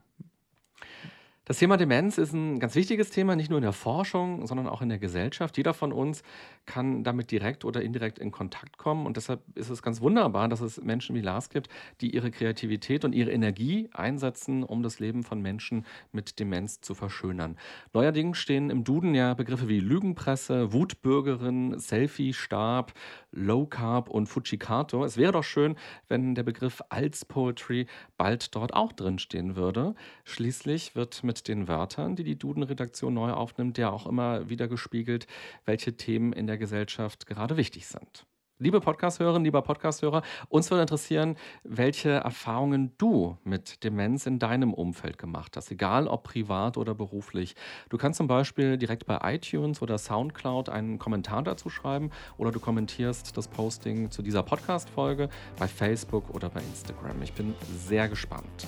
[1.48, 4.82] Das Thema Demenz ist ein ganz wichtiges Thema, nicht nur in der Forschung, sondern auch
[4.82, 5.56] in der Gesellschaft.
[5.56, 6.24] Jeder von uns
[6.66, 9.06] kann damit direkt oder indirekt in Kontakt kommen.
[9.06, 11.68] Und deshalb ist es ganz wunderbar, dass es Menschen wie Lars gibt,
[12.00, 16.96] die ihre Kreativität und ihre Energie einsetzen, um das Leben von Menschen mit Demenz zu
[16.96, 17.56] verschönern.
[17.92, 22.92] Neuerdings stehen im Duden ja Begriffe wie Lügenpresse, Wutbürgerin, Selfie-Stab,
[23.36, 25.04] Low Carb und Fujikato.
[25.04, 25.76] Es wäre doch schön,
[26.08, 29.94] wenn der Begriff Als Poetry bald dort auch drinstehen würde.
[30.24, 35.26] Schließlich wird mit den Wörtern, die die Duden-Redaktion neu aufnimmt, ja auch immer wieder gespiegelt,
[35.64, 38.26] welche Themen in der Gesellschaft gerade wichtig sind.
[38.58, 45.18] Liebe Podcast-Hörerinnen, lieber Podcast-Hörer, uns würde interessieren, welche Erfahrungen du mit Demenz in deinem Umfeld
[45.18, 47.54] gemacht hast, egal ob privat oder beruflich.
[47.90, 52.58] Du kannst zum Beispiel direkt bei iTunes oder Soundcloud einen Kommentar dazu schreiben oder du
[52.58, 55.28] kommentierst das Posting zu dieser Podcast-Folge
[55.58, 57.20] bei Facebook oder bei Instagram.
[57.20, 58.66] Ich bin sehr gespannt.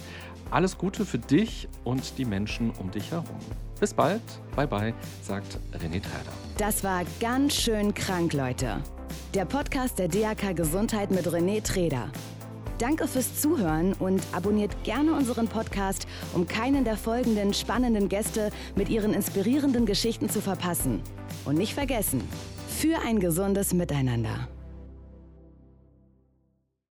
[0.51, 3.36] Alles Gute für dich und die Menschen um dich herum.
[3.78, 4.22] Bis bald,
[4.57, 6.32] bye bye, sagt René Träder.
[6.57, 8.82] Das war ganz schön krank, Leute.
[9.34, 12.11] Der Podcast der DAK Gesundheit mit René Treder.
[12.78, 18.88] Danke fürs Zuhören und abonniert gerne unseren Podcast, um keinen der folgenden spannenden Gäste mit
[18.88, 21.03] ihren inspirierenden Geschichten zu verpassen.
[21.44, 22.22] Und nicht vergessen,
[22.68, 24.49] für ein gesundes Miteinander.